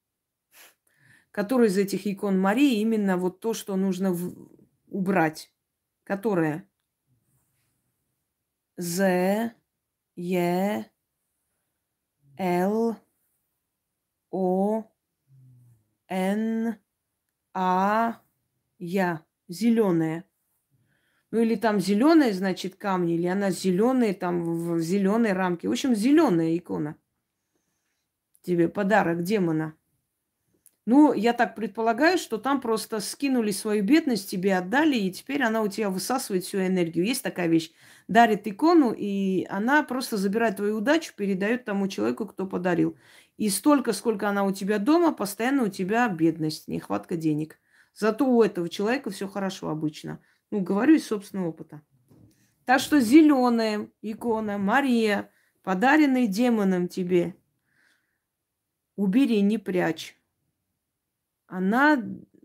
[1.33, 4.49] который из этих икон Марии именно вот то, что нужно в...
[4.87, 5.53] убрать.
[6.03, 6.67] Которая?
[8.79, 9.53] З,
[10.17, 10.91] Е,
[12.39, 12.97] Л,
[14.31, 14.85] О,
[16.09, 16.77] Н,
[17.53, 18.23] А,
[18.79, 19.27] Я.
[19.49, 20.26] Зеленая.
[21.31, 25.69] Ну или там зеленые, значит, камни, или она зеленая, там в зеленой рамке.
[25.69, 26.97] В общем, зеленая икона.
[28.43, 29.75] Тебе подарок демона.
[30.89, 35.63] Ну, я так предполагаю, что там просто скинули свою бедность, тебе отдали, и теперь она
[35.63, 37.05] у тебя высасывает всю энергию.
[37.05, 37.73] Есть такая вещь.
[38.07, 42.97] Дарит икону, и она просто забирает твою удачу, передает тому человеку, кто подарил.
[43.37, 47.59] И столько, сколько она у тебя дома, постоянно у тебя бедность, нехватка денег.
[47.93, 50.21] Зато у этого человека все хорошо обычно.
[50.51, 51.83] Ну, говорю из собственного опыта.
[52.65, 55.31] Так что зеленая икона Мария,
[55.63, 57.37] подаренная демоном тебе,
[58.97, 60.19] убери, не прячь.
[61.47, 62.03] Она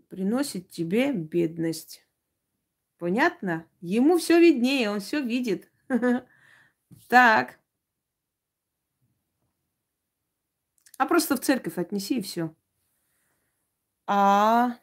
[0.08, 2.06] приносит тебе бедность.
[2.98, 3.66] Понятно?
[3.80, 5.70] Ему все виднее, он все видит.
[7.08, 7.58] Так.
[10.98, 12.54] А просто в церковь отнеси и все.
[14.06, 14.78] А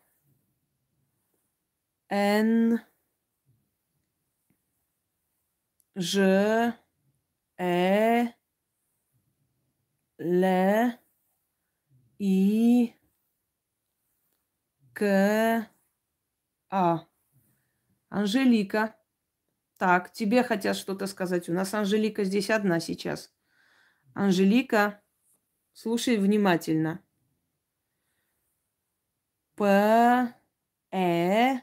[2.09, 2.81] Н
[5.99, 6.73] Ж,
[7.57, 8.33] Э,
[10.17, 10.43] Л,
[12.19, 12.93] И,
[14.93, 15.67] К,
[16.69, 17.05] А.
[18.09, 18.95] Анжелика.
[19.77, 21.49] Так, тебе хотят что-то сказать.
[21.49, 23.31] У нас Анжелика здесь одна сейчас.
[24.13, 25.01] Анжелика,
[25.73, 27.01] слушай внимательно.
[29.55, 29.65] П,
[30.91, 31.61] Э,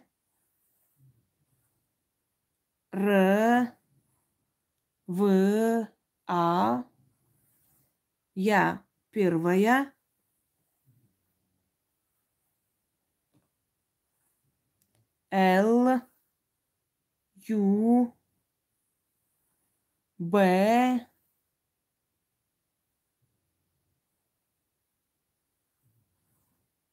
[2.92, 3.72] Р,
[5.06, 5.88] в,
[6.26, 6.84] А,
[8.34, 9.92] я первая,
[15.30, 16.00] Л,
[17.48, 18.12] Ю,
[20.18, 21.06] Б,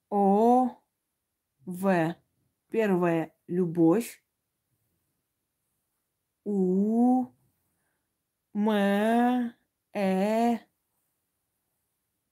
[0.10, 0.78] О,
[1.66, 2.16] В.
[2.70, 4.24] Первая любовь.
[6.44, 7.26] У,
[8.56, 9.54] М,
[9.94, 10.60] Э,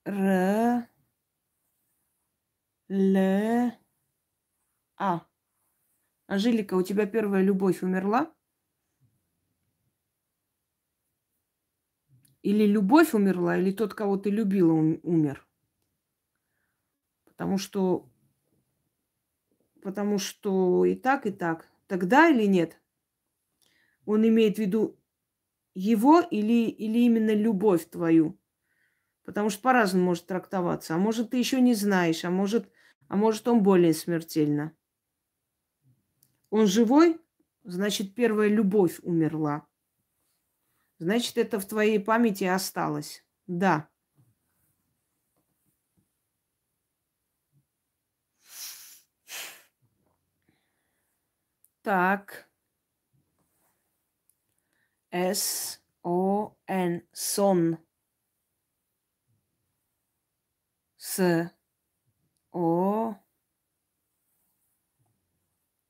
[0.06, 0.88] Р,
[2.90, 3.16] Л,
[4.98, 5.26] А.
[6.26, 8.34] Анжелика, у тебя первая любовь умерла?
[12.44, 15.44] Или любовь умерла, или тот, кого ты любила, умер?
[17.26, 18.06] Потому что,
[19.82, 21.68] потому что и так, и так.
[21.88, 22.78] Тогда или нет?
[24.06, 24.96] Он имеет в виду
[25.74, 28.38] его или, или именно любовь твою.
[29.26, 30.96] Потому что по-разному может трактоваться.
[30.96, 32.70] А может, ты еще не знаешь, а может,
[33.08, 34.74] а может, он более смертельно.
[36.52, 37.20] Он живой,
[37.64, 39.66] значит, первая любовь умерла.
[41.00, 43.26] Значит, это в твоей памяти осталось.
[43.48, 43.88] Да.
[51.84, 52.51] Так.
[55.12, 57.04] С-О-Н.
[57.12, 57.78] Сон.
[60.96, 61.52] С.
[62.54, 63.16] О.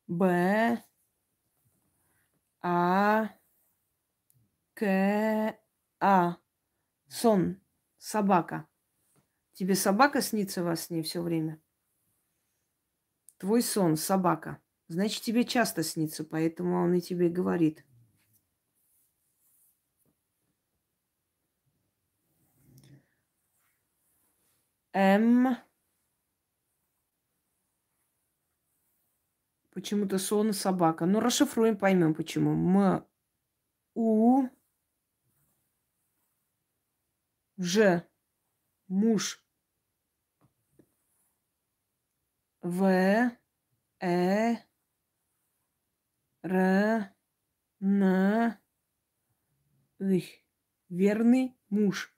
[0.07, 0.83] Б.
[2.61, 3.29] А.
[4.73, 5.59] К.
[5.99, 6.37] А.
[7.07, 7.61] Сон.
[7.99, 8.67] Собака.
[9.53, 11.61] Тебе собака снится во сне все время?
[13.37, 14.59] Твой сон, собака.
[14.87, 17.85] Значит, тебе часто снится, поэтому он и тебе говорит–
[24.93, 25.57] М.
[29.73, 31.05] Почему-то сон собака.
[31.05, 32.51] Ну, расшифруем, поймем почему.
[32.51, 33.05] М.
[33.95, 34.47] У.
[37.57, 38.03] Ж.
[38.89, 39.39] Муж.
[42.63, 43.31] В.
[44.01, 44.57] Э.
[46.43, 47.13] Р.
[47.81, 48.57] Н.
[49.99, 50.29] Их.
[50.89, 52.11] Верный муж.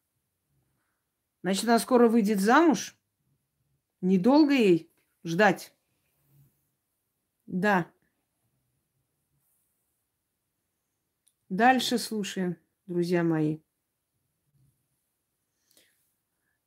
[1.44, 2.98] Значит, она скоро выйдет замуж?
[4.02, 4.90] Недолго ей
[5.26, 5.74] Ждать.
[7.45, 7.90] Да.
[11.48, 12.57] Дальше слушаем,
[12.88, 13.60] друзья мои.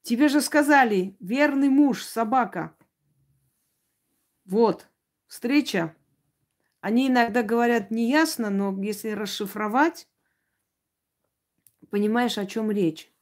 [0.01, 2.75] Тебе же сказали, верный муж, собака.
[4.47, 4.89] Вот,
[5.27, 5.95] встреча.
[6.81, 10.09] Они иногда говорят неясно, но если расшифровать,
[11.91, 13.13] понимаешь, о чем речь.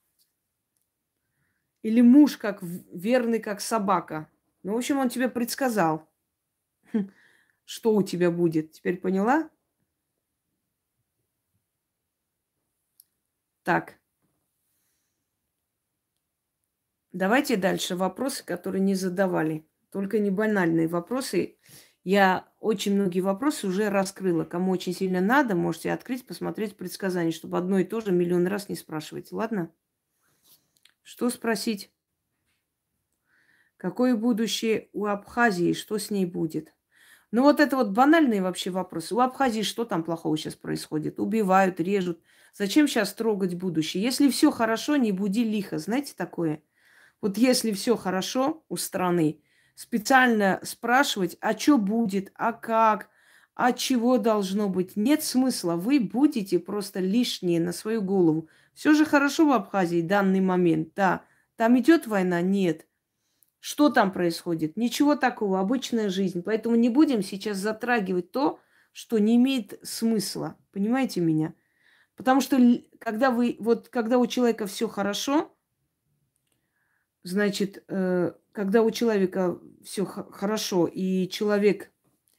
[1.84, 4.30] Или муж как верный, как собака.
[4.62, 6.08] Ну, в общем, он тебе предсказал,
[7.66, 8.72] что у тебя будет.
[8.72, 9.50] Теперь поняла?
[13.62, 13.98] Так.
[17.12, 19.66] Давайте дальше вопросы, которые не задавали.
[19.92, 21.58] Только не банальные вопросы.
[22.02, 24.44] Я очень многие вопросы уже раскрыла.
[24.44, 28.70] Кому очень сильно надо, можете открыть, посмотреть предсказания, чтобы одно и то же миллион раз
[28.70, 29.32] не спрашивать.
[29.32, 29.70] Ладно?
[31.04, 31.92] Что спросить?
[33.76, 35.74] Какое будущее у Абхазии?
[35.74, 36.74] Что с ней будет?
[37.30, 39.14] Ну вот это вот банальные вообще вопросы.
[39.14, 41.20] У Абхазии что там плохого сейчас происходит?
[41.20, 42.20] Убивают, режут.
[42.54, 44.02] Зачем сейчас трогать будущее?
[44.02, 45.78] Если все хорошо, не буди лихо.
[45.78, 46.62] Знаете такое?
[47.20, 49.42] Вот если все хорошо у страны,
[49.74, 53.10] специально спрашивать, а что будет, а как,
[53.54, 54.96] а чего должно быть.
[54.96, 55.76] Нет смысла.
[55.76, 58.48] Вы будете просто лишние на свою голову.
[58.74, 60.90] Все же хорошо в Абхазии в данный момент.
[60.94, 61.24] Да.
[61.56, 62.40] Там идет война?
[62.40, 62.86] Нет.
[63.60, 64.76] Что там происходит?
[64.76, 66.42] Ничего такого, обычная жизнь.
[66.42, 68.60] Поэтому не будем сейчас затрагивать то,
[68.92, 70.58] что не имеет смысла.
[70.72, 71.54] Понимаете меня?
[72.16, 72.58] Потому что
[72.98, 75.56] когда вы, вот когда у человека все хорошо,
[77.22, 81.90] значит, э, когда у человека все хорошо, и человек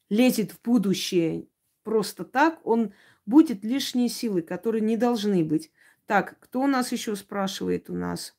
[0.10, 1.48] лезет в будущее
[1.84, 2.94] просто так, он
[3.26, 5.72] будет лишние силы, которые не должны быть.
[6.06, 8.38] Так, кто у нас еще спрашивает у нас?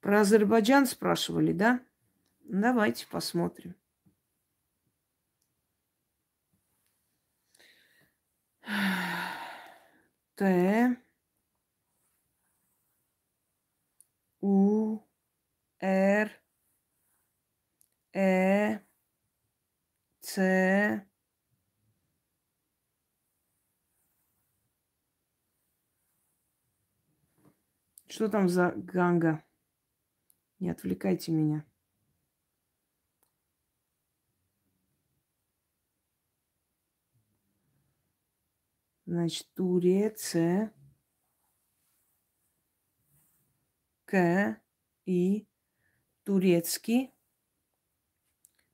[0.00, 1.80] Про Азербайджан спрашивали, да?
[2.44, 3.74] Давайте посмотрим.
[10.36, 10.96] Т.
[14.40, 14.98] У.
[15.80, 16.30] Р.
[18.12, 18.78] Э.
[20.20, 21.11] Ц.
[28.12, 29.42] Что там за ганга?
[30.58, 31.64] Не отвлекайте меня.
[39.06, 40.74] Значит, Туреция.
[44.04, 44.60] К
[45.06, 45.48] и
[46.24, 47.14] турецкий.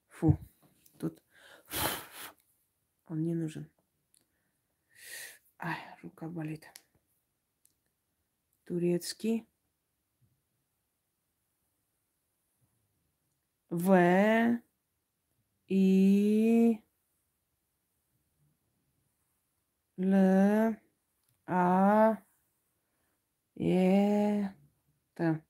[0.08, 0.36] Фу,
[0.98, 1.22] тут
[3.06, 3.70] он не нужен.
[5.60, 6.68] Ай, рука болит.
[8.68, 9.48] Турецкий.
[13.70, 14.60] В
[15.68, 16.78] и
[19.96, 20.76] Л
[21.46, 22.18] А
[23.56, 24.48] Э
[25.14, 25.42] Т.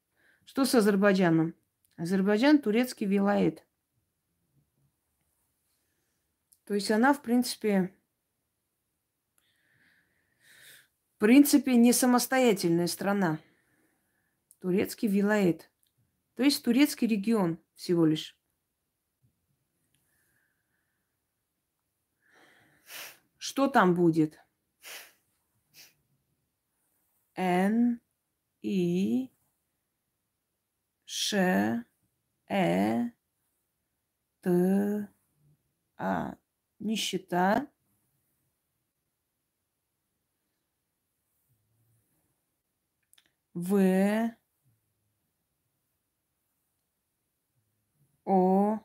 [0.45, 1.57] Что с Азербайджаном?
[1.97, 3.66] Азербайджан турецкий вилает.
[6.66, 7.97] То есть она, в принципе,
[11.19, 13.40] в принципе, не самостоятельная страна.
[14.61, 15.69] Турецкий вилает.
[16.36, 18.39] То есть турецкий регион всего лишь.
[23.36, 24.39] Что там будет?
[27.36, 28.01] Н,
[28.62, 29.31] И,
[31.07, 31.85] Ш,
[32.49, 33.11] Э,
[34.43, 35.09] Т,
[35.99, 36.36] А.
[36.81, 37.66] Нищета.
[43.59, 44.30] В,
[48.24, 48.78] О,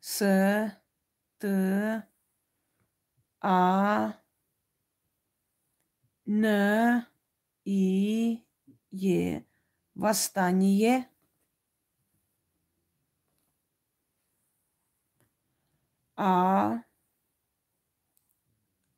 [0.00, 0.18] С,
[1.38, 2.06] Т,
[3.40, 4.14] А,
[6.26, 7.06] Н,
[7.64, 8.44] И,
[8.90, 9.46] Е.
[9.94, 11.08] Восстание.
[16.16, 16.84] А,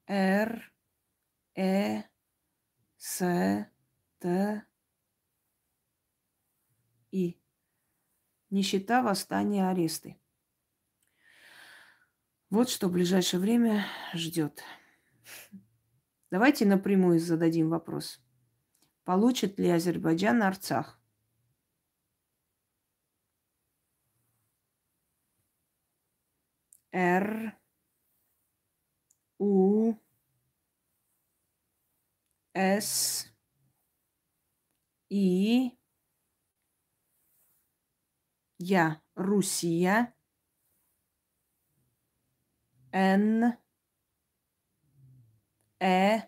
[0.09, 0.73] Р,
[1.57, 2.14] Э,
[3.07, 3.19] С,
[4.19, 4.65] Т,
[7.11, 7.39] И.
[8.49, 10.19] Нищета, восстание, аресты.
[12.49, 14.63] Вот что в ближайшее время ждет.
[16.31, 18.23] Давайте напрямую зададим вопрос.
[19.05, 20.99] Получит ли Азербайджан Арцах?
[26.91, 27.55] Р
[29.37, 29.93] У
[32.55, 33.27] С
[35.11, 35.77] И
[38.59, 40.15] Я Русия.
[42.93, 43.59] Н.
[45.81, 46.21] Э.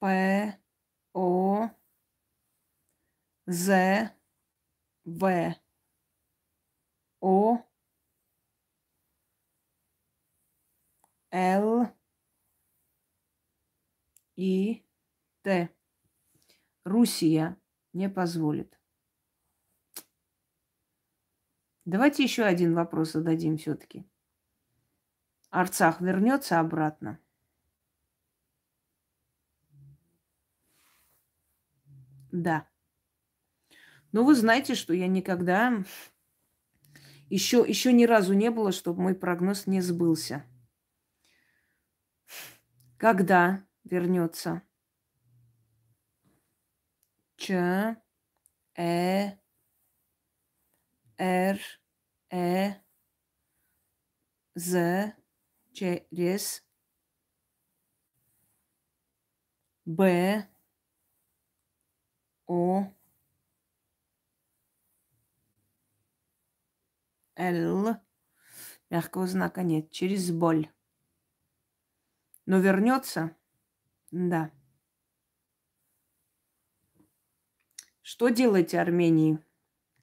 [0.00, 0.58] П.
[1.12, 1.68] О.
[3.46, 4.10] З.
[5.04, 5.54] В.
[7.20, 7.58] О.
[11.30, 12.01] Л.
[14.36, 14.84] И.
[15.42, 15.70] Т.
[16.84, 17.56] Русия
[17.92, 18.78] не позволит.
[21.84, 24.06] Давайте еще один вопрос зададим все-таки.
[25.50, 27.18] Арцах вернется обратно?
[32.30, 32.66] Да.
[34.12, 35.84] Но вы знаете, что я никогда
[37.28, 40.44] еще, еще ни разу не было, чтобы мой прогноз не сбылся.
[42.96, 44.62] Когда вернется?
[47.36, 47.96] Ч,
[48.76, 49.38] Э,
[51.18, 51.58] Р,
[52.30, 52.74] Э,
[54.54, 55.12] З,
[55.72, 56.62] через
[59.86, 60.46] Б,
[62.46, 62.86] О,
[67.36, 67.96] Л.
[68.90, 69.90] Мягкого знака нет.
[69.90, 70.68] Через боль.
[72.46, 73.34] Но вернется?
[74.12, 74.50] Да.
[78.02, 79.38] Что делаете Армении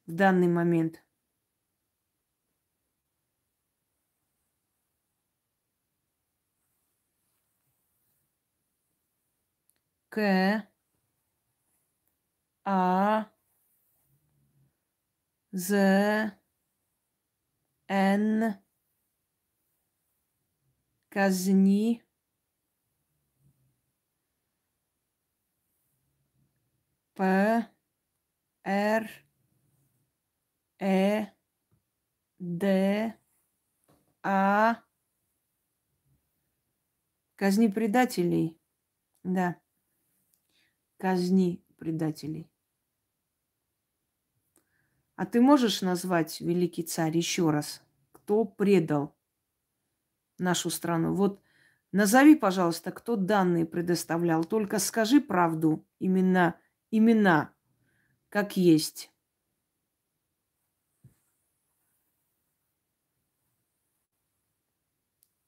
[0.07, 1.02] в данный момент?
[10.11, 10.69] К
[12.65, 13.30] А
[15.53, 16.31] З
[17.90, 18.53] Н
[21.10, 22.02] казни
[27.20, 27.68] П
[28.64, 29.10] Р
[30.80, 31.26] Э
[32.40, 33.14] Д
[37.36, 38.58] казни предателей.
[39.24, 39.58] Да.
[40.98, 42.50] Казни предателей.
[45.16, 47.84] А ты можешь назвать, великий царь, еще раз,
[48.14, 49.14] кто предал
[50.38, 51.14] нашу страну?
[51.16, 51.41] Вот
[51.91, 54.46] назови, пожалуйста, кто данные предоставлял.
[54.46, 56.58] Только скажи правду, именно
[56.91, 57.53] имена,
[58.30, 59.11] как есть.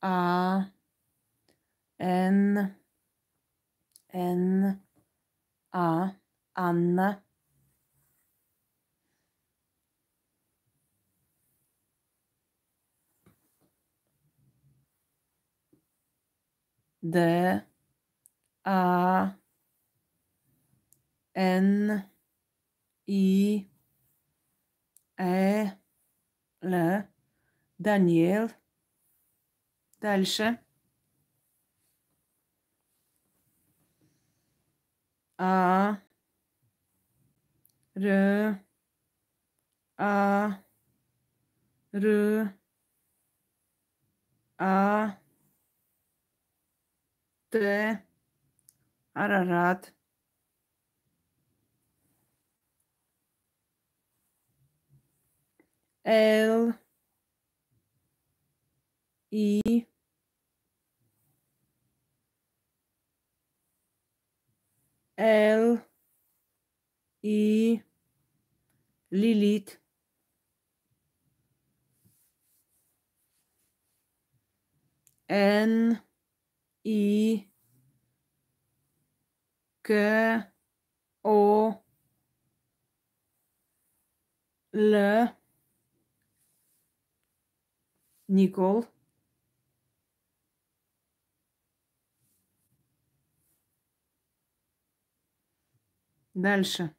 [0.01, 0.71] А,
[1.99, 2.75] Н,
[4.13, 4.79] Н,
[5.71, 6.15] А,
[6.55, 7.23] Анна.
[17.01, 17.65] Д,
[18.63, 19.35] А,
[21.33, 22.03] Н,
[23.07, 23.69] И,
[25.17, 25.77] Э,
[26.61, 27.03] Л,
[27.77, 28.49] Даниэл.
[30.01, 30.59] Дальше.
[35.37, 35.97] А,
[37.95, 38.59] Р,
[39.97, 40.63] А,
[41.93, 42.55] Р,
[44.57, 45.17] А,
[47.49, 48.03] Т,
[49.13, 49.93] Арарат.
[56.03, 56.73] Л,
[59.31, 59.87] И,
[65.17, 65.79] Л,
[67.21, 67.81] И,
[69.11, 69.79] Лилит.
[75.29, 75.97] Н,
[76.83, 77.47] И,
[79.81, 80.51] К,
[81.23, 81.81] О,
[84.73, 85.40] Л,
[88.31, 88.85] Никол.
[96.33, 96.95] Дальше.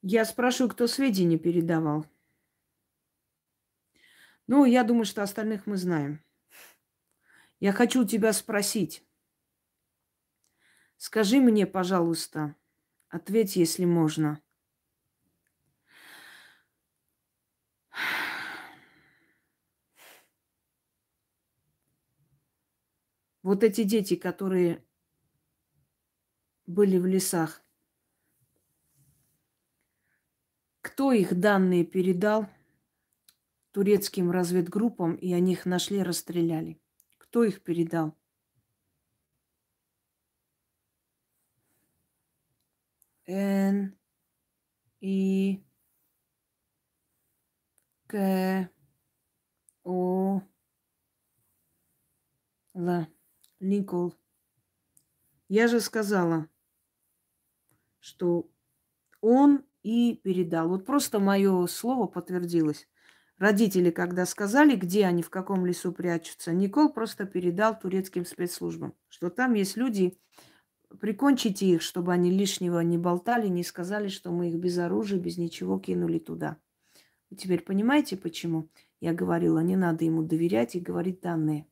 [0.00, 2.06] Я спрашиваю, кто сведения передавал.
[4.46, 6.24] Ну, я думаю, что остальных мы знаем.
[7.58, 9.06] Я хочу тебя спросить.
[10.96, 12.56] Скажи мне, пожалуйста,
[13.10, 14.42] ответь, если можно.
[23.42, 24.84] Вот эти дети, которые
[26.66, 27.62] были в лесах,
[30.82, 32.48] кто их данные передал
[33.72, 36.80] турецким разведгруппам, и они их нашли, расстреляли?
[37.18, 38.14] Кто их передал?
[43.26, 43.94] Н,
[45.00, 45.62] И,
[48.06, 48.68] К,
[49.84, 50.42] О,
[52.74, 53.19] Л.
[53.60, 54.14] Никол.
[55.48, 56.48] Я же сказала,
[57.98, 58.48] что
[59.20, 60.68] он и передал.
[60.68, 62.88] Вот просто мое слово подтвердилось.
[63.36, 69.30] Родители, когда сказали, где они, в каком лесу прячутся, Никол просто передал турецким спецслужбам, что
[69.30, 70.18] там есть люди,
[71.00, 75.38] прикончите их, чтобы они лишнего не болтали, не сказали, что мы их без оружия, без
[75.38, 76.58] ничего кинули туда.
[77.30, 78.68] Вы теперь понимаете, почему
[79.00, 81.66] я говорила, не надо ему доверять и говорить данные.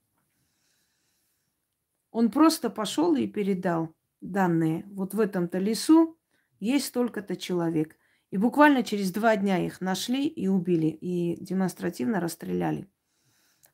[2.19, 4.85] Он просто пошел и передал данные.
[4.89, 6.19] Вот в этом-то лесу
[6.59, 7.95] есть столько-то человек.
[8.33, 12.91] И буквально через два дня их нашли и убили, и демонстративно расстреляли.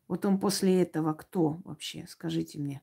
[0.09, 2.83] Вот он после этого кто вообще, скажите мне?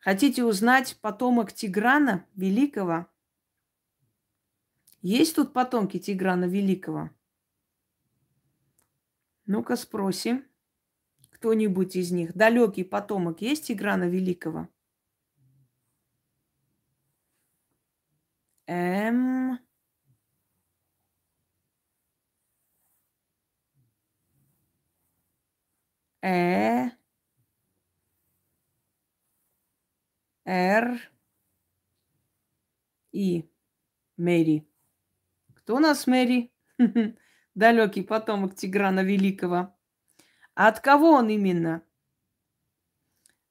[0.00, 3.06] Хотите узнать потомок Тиграна Великого?
[5.00, 7.10] Есть тут потомки Тиграна Великого?
[9.46, 10.44] Ну-ка спросим.
[11.30, 12.34] Кто-нибудь из них.
[12.34, 14.68] Далекий потомок есть Тиграна Великого?
[18.68, 19.58] М.
[26.22, 26.92] Э.
[30.46, 31.10] Р.
[33.12, 33.44] И.
[34.16, 34.66] Мэри.
[35.54, 36.52] Кто у нас Мэри?
[37.54, 39.76] Далекий потомок Тиграна Великого.
[40.54, 41.82] А от кого он именно?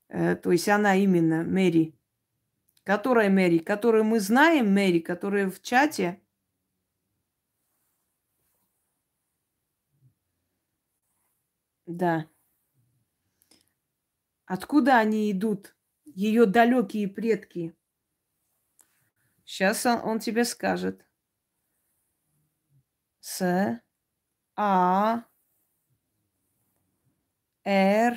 [0.09, 1.95] Э, то есть она именно, Мэри.
[2.83, 3.59] Которая Мэри?
[3.59, 6.21] Которую мы знаем, Мэри, которая в чате?
[11.85, 12.27] Да.
[14.45, 15.75] Откуда они идут?
[16.05, 17.75] Ее далекие предки.
[19.45, 21.05] Сейчас он, он тебе скажет.
[23.19, 23.81] С
[24.63, 25.25] А
[27.65, 28.15] Р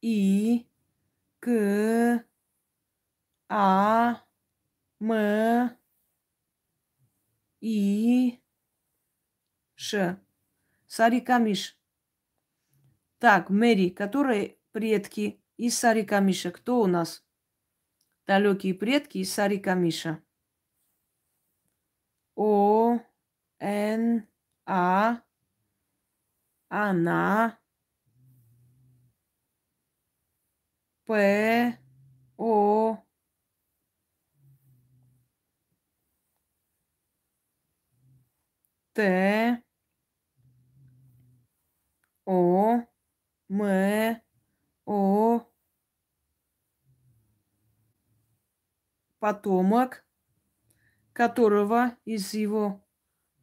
[0.00, 0.66] И
[1.38, 2.24] К
[3.50, 4.24] а,
[5.02, 5.76] М,
[7.60, 8.40] И,
[9.74, 10.18] Ш.
[10.86, 11.78] Сарикамиш.
[13.18, 16.52] Так, Мэри, которые предки из Сарикамиша?
[16.52, 17.22] Кто у нас?
[18.26, 20.22] Далекие предки из Сарикамиша.
[22.34, 22.98] О,
[23.58, 24.26] Н,
[24.64, 25.23] А,
[26.74, 27.58] она,
[31.06, 31.78] П,
[32.36, 32.98] О,
[38.92, 39.62] Т,
[42.24, 42.80] О,
[43.48, 44.20] М,
[44.86, 45.40] О,
[49.18, 50.04] потомок,
[51.12, 52.84] которого из его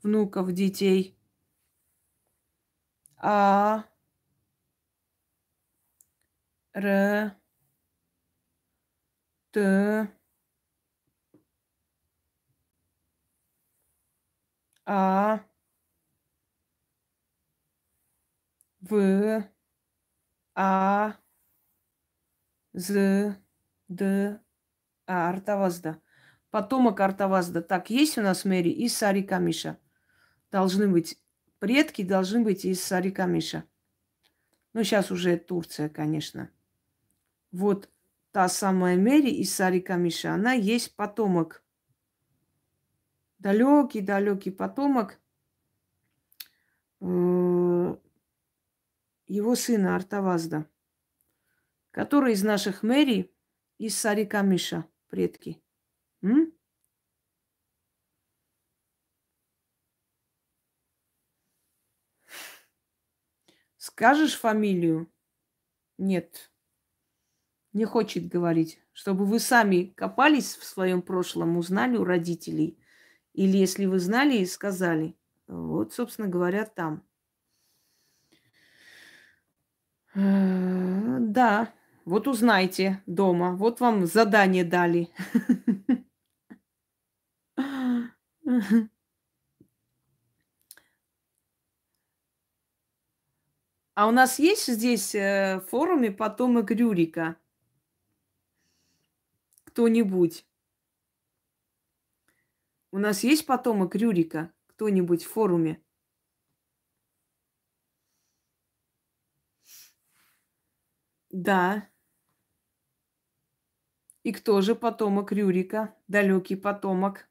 [0.04, 1.18] внуков, детей,
[3.22, 3.84] А,
[6.74, 7.36] Р,
[9.52, 9.60] Т,
[14.86, 15.40] А,
[18.82, 19.44] В,
[20.56, 21.14] А,
[22.74, 23.36] З,
[23.90, 24.40] Д,
[25.08, 26.02] А, Артавазда.
[26.52, 27.62] Потомок Артавазда.
[27.62, 29.78] Так, есть у нас Мэри из Сарикамиша.
[30.52, 31.21] Должны быть
[31.62, 33.64] предки, должны быть из Сарикамиша.
[34.74, 36.50] Ну, сейчас уже Турция, конечно.
[37.52, 37.88] Вот
[38.32, 41.64] та самая Мэри из Сарикамиша, она есть потомок
[43.38, 45.20] далекий-далекий потомок
[47.00, 47.96] э,
[49.28, 50.68] его сына Артавазда,
[51.92, 53.32] который из наших мэрий,
[53.78, 55.62] из Сарикамиша, предки.
[56.24, 56.51] М?
[63.92, 65.12] Скажешь фамилию?
[65.98, 66.52] Нет.
[67.74, 68.80] Не хочет говорить.
[68.94, 72.78] Чтобы вы сами копались в своем прошлом, узнали у родителей–
[73.34, 75.16] или если вы знали и сказали.
[75.48, 77.04] Вот, собственно говоря, там.
[80.14, 81.74] Э, да,
[82.06, 83.56] вот узнайте дома.
[83.56, 85.10] Вот вам задание дали.
[94.02, 97.36] А у нас есть здесь э, в форуме потомок Рюрика?
[99.66, 100.44] Кто-нибудь?
[102.90, 104.52] У нас есть потомок Рюрика?
[104.70, 105.84] Кто-нибудь в форуме?
[111.30, 111.88] Да.
[114.24, 115.96] И кто же потомок Рюрика?
[116.08, 117.30] Далекий потомок.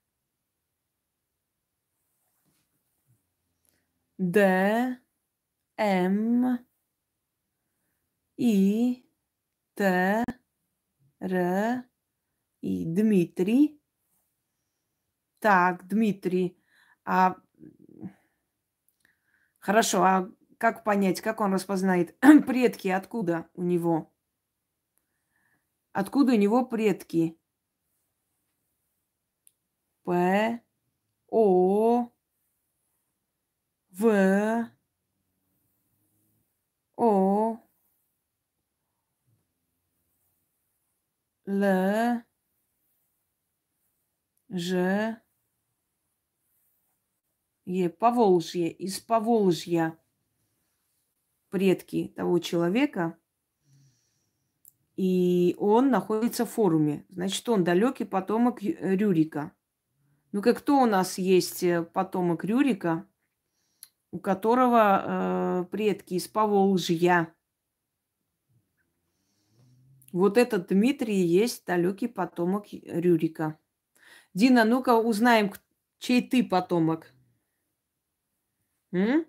[4.19, 5.01] Д,
[5.81, 6.59] М,
[8.37, 9.05] И,
[9.75, 10.25] Т,
[11.21, 11.85] Р,
[12.63, 12.85] И.
[12.87, 13.81] Дмитрий.
[15.39, 16.57] Так, Дмитрий.
[17.05, 17.37] А
[19.59, 20.29] хорошо, а
[20.59, 22.15] как понять, как он распознает
[22.47, 24.13] предки, откуда у него?
[25.93, 27.39] Откуда у него предки?
[30.05, 30.61] П,
[31.31, 32.11] О,
[33.93, 34.71] В,
[37.03, 37.59] О,
[41.47, 42.23] Л,
[44.51, 45.17] Ж,
[47.65, 47.89] Е.
[47.89, 49.99] Поволжье, из Поволжья
[51.49, 53.17] предки того человека,
[54.97, 57.07] и он находится в форуме.
[57.09, 59.53] Значит, он далекий потомок Рюрика.
[60.33, 63.07] Ну, как кто у нас есть э, потомок Рюрика,
[64.13, 67.33] у которого э, предки из Поволжья?
[70.13, 73.59] Вот этот Дмитрий есть далекий потомок Рюрика.
[74.35, 75.53] Дина, ну-ка узнаем,
[75.99, 77.13] чей ты потомок.
[78.93, 79.25] М?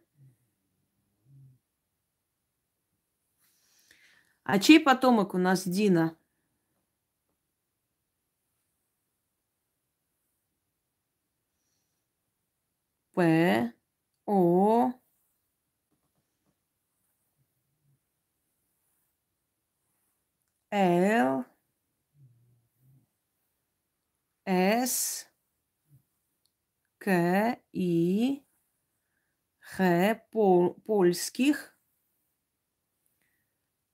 [4.43, 6.17] А чей потомок у нас Дина?
[13.13, 13.73] П,
[14.33, 14.93] О,
[20.71, 21.43] Л,
[24.45, 25.27] С,
[26.97, 28.45] К, И,
[29.59, 31.75] Х, пол, польских,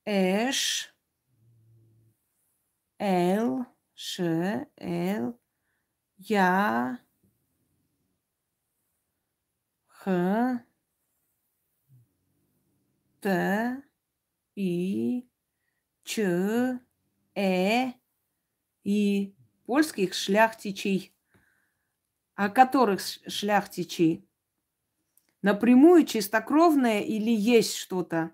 [0.06, 0.94] Эш,
[3.00, 3.66] Л,
[3.96, 5.40] Ш, Л,
[6.18, 7.00] Я,
[10.08, 10.64] Х,
[13.20, 13.84] Т,
[14.56, 15.28] И,
[16.06, 16.80] Ч,
[17.36, 17.92] Э,
[18.86, 19.36] И.
[19.66, 21.14] Польских шляхтичей.
[22.36, 24.26] А которых шляхтичей?
[25.42, 28.32] Напрямую чистокровное или есть что-то?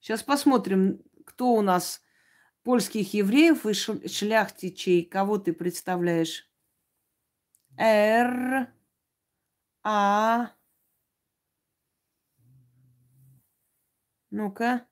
[0.00, 2.02] Сейчас посмотрим, кто у нас
[2.64, 5.04] польских евреев и шляхтичей.
[5.04, 6.46] Кого ты представляешь?
[7.78, 8.68] Р,
[9.82, 10.57] А.
[14.30, 14.86] Ну-ка.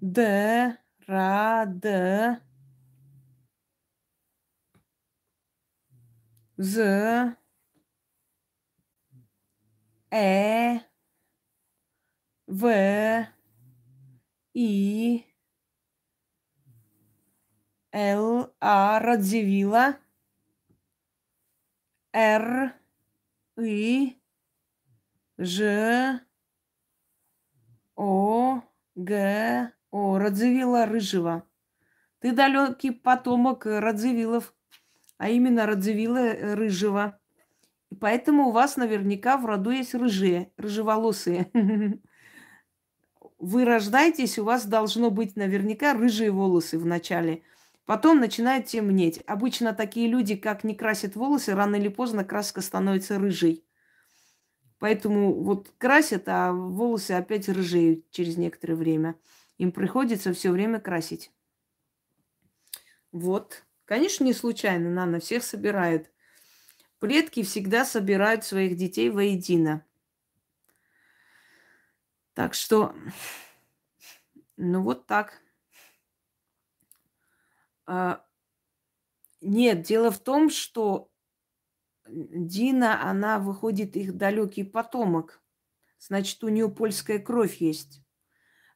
[0.00, 2.40] Д, Ра, Д.
[6.58, 7.36] З.
[10.12, 10.80] Е,
[12.46, 13.26] В,
[14.54, 15.24] И,
[17.92, 19.98] Л, А, Радзивилла,
[22.12, 22.74] Р,
[23.56, 24.16] И,
[25.38, 26.20] Ж,
[28.02, 28.62] О,
[28.94, 31.44] Г, О, Радзивилла Рыжего.
[32.20, 34.54] Ты далекий потомок Радзивиллов,
[35.18, 37.20] а именно Радзивилла Рыжего.
[37.90, 41.50] И поэтому у вас наверняка в роду есть рыжие, рыжеволосые.
[43.38, 47.42] Вы рождаетесь, у вас должно быть наверняка рыжие волосы в начале.
[47.84, 49.22] Потом начинают темнеть.
[49.26, 53.62] Обычно такие люди, как не красят волосы, рано или поздно краска становится рыжей.
[54.80, 59.14] Поэтому вот красят, а волосы опять рыжеют через некоторое время.
[59.58, 61.30] Им приходится все время красить.
[63.12, 63.62] Вот.
[63.84, 66.10] Конечно, не случайно, Нана, всех собирают.
[66.98, 69.84] Предки всегда собирают своих детей воедино.
[72.32, 72.94] Так что,
[74.56, 75.42] ну вот так.
[77.86, 78.24] А,
[79.42, 81.09] нет, дело в том, что
[82.10, 85.42] Дина, она выходит их далекий потомок.
[85.98, 88.02] Значит, у нее польская кровь есть.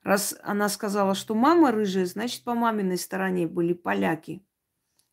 [0.03, 4.47] Раз она сказала, что мама рыжая, значит, по маминой стороне были поляки,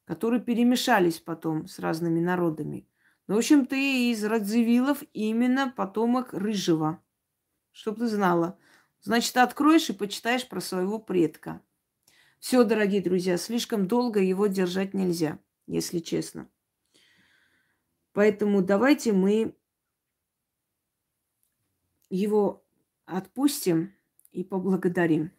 [0.05, 2.87] которые перемешались потом с разными народами.
[3.27, 7.01] Ну, в общем, ты из Радзивиллов именно потомок Рыжего.
[7.71, 8.59] Чтоб ты знала.
[9.01, 11.61] Значит, откроешь и почитаешь про своего предка.
[12.39, 16.49] Все, дорогие друзья, слишком долго его держать нельзя, если честно.
[18.13, 19.55] Поэтому давайте мы
[22.09, 22.65] его
[23.05, 23.93] отпустим
[24.31, 25.31] и поблагодарим.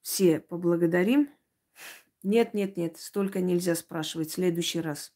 [0.00, 1.30] Все поблагодарим.
[2.22, 4.30] Нет, нет, нет, столько нельзя спрашивать.
[4.30, 5.12] В следующий раз.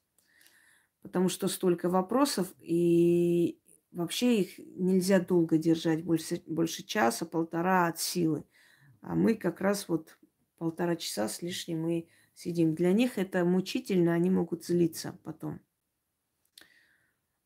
[1.03, 3.61] Потому что столько вопросов, и
[3.93, 8.45] вообще их нельзя долго держать, больше, больше часа, полтора от силы.
[9.01, 10.19] А мы как раз вот
[10.59, 12.09] полтора часа с лишним мы
[12.39, 12.75] сидим.
[12.75, 15.61] Для них это мучительно, они могут злиться потом.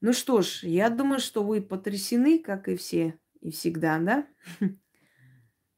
[0.01, 4.27] Ну что ж, я думаю, что вы потрясены, как и все, и всегда, да?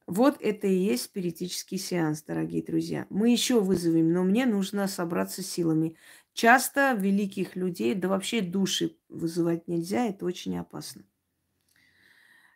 [0.07, 3.07] Вот это и есть спиритический сеанс, дорогие друзья.
[3.09, 5.97] Мы еще вызовем, но мне нужно собраться силами.
[6.35, 11.07] Часто великих людей, да вообще души вызывать нельзя, это очень опасно.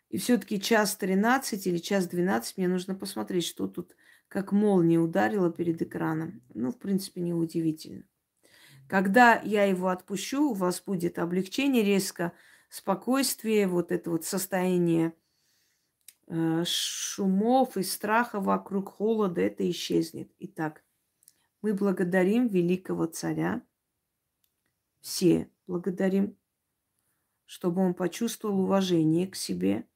[0.09, 3.95] И все-таки час 13 или час 12 мне нужно посмотреть, что тут
[4.29, 6.41] как молния ударила перед экраном.
[6.53, 8.03] Ну, в принципе, неудивительно.
[8.87, 12.33] Когда я его отпущу, у вас будет облегчение резко,
[12.69, 15.13] спокойствие, вот это вот состояние
[16.27, 20.31] э, шумов и страха вокруг холода, это исчезнет.
[20.39, 20.83] Итак,
[21.61, 23.63] мы благодарим великого царя,
[25.01, 26.37] все благодарим,
[27.45, 29.87] чтобы он почувствовал уважение к себе,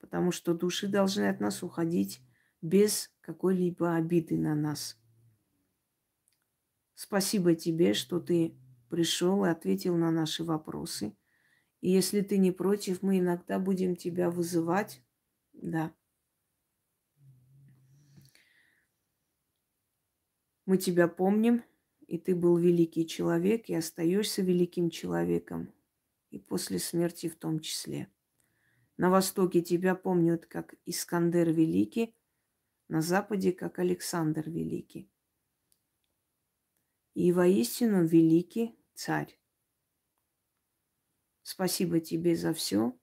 [0.00, 2.20] потому что души должны от нас уходить
[2.62, 4.98] без какой-либо обиды на нас.
[6.94, 8.56] Спасибо тебе, что ты
[8.88, 11.16] пришел и ответил на наши вопросы.
[11.80, 15.02] И если ты не против, мы иногда будем тебя вызывать.
[15.52, 15.94] Да.
[20.64, 21.62] Мы тебя помним,
[22.08, 25.72] и ты был великий человек, и остаешься великим человеком,
[26.30, 28.10] и после смерти в том числе.
[28.96, 32.15] На Востоке тебя помнят как Искандер Великий,
[32.88, 35.10] на Западе как Александр Великий.
[37.14, 39.38] И воистину великий царь.
[41.42, 42.98] Спасибо тебе за все.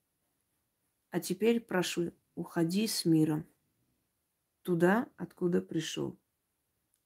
[1.10, 3.47] А теперь прошу, уходи с миром.
[4.61, 6.19] Туда, откуда пришел.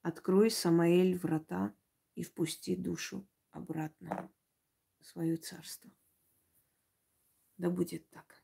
[0.02, 1.76] Открой, Самаэль, врата
[2.16, 4.32] и впусти душу обратно
[5.00, 5.92] в свое царство.
[7.58, 8.44] Да будет так.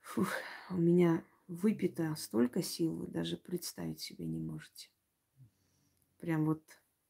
[0.00, 0.28] Фух,
[0.70, 4.88] у меня выпито столько сил, вы даже представить себе не можете.
[6.18, 6.62] Прям вот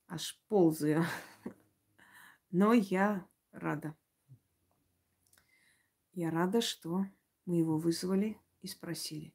[0.08, 1.04] аж ползаю.
[2.50, 3.96] Но я рада.
[6.12, 7.06] Я рада, что
[7.46, 9.34] мы его вызвали и спросили.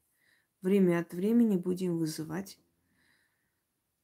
[0.62, 2.60] Время от времени будем вызывать.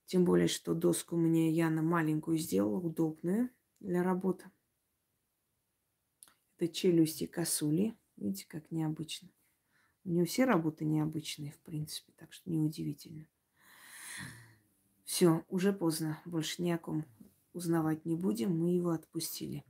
[0.06, 3.50] Тем более, что доску мне Яна маленькую сделала, удобную
[3.80, 4.50] для работы.
[6.58, 7.98] Это челюсти косули.
[8.16, 9.30] Видите, как необычно.
[10.06, 13.28] У него все работы необычные, в принципе, так что неудивительно.
[15.06, 17.06] Все, уже поздно, больше ни о ком
[17.54, 19.64] узнавать не будем, мы его отпустили.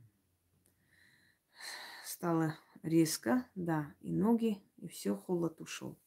[2.04, 5.98] Стало резко, да, и ноги, и все, холод ушел.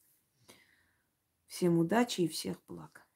[1.46, 3.07] Всем удачи и всех благ.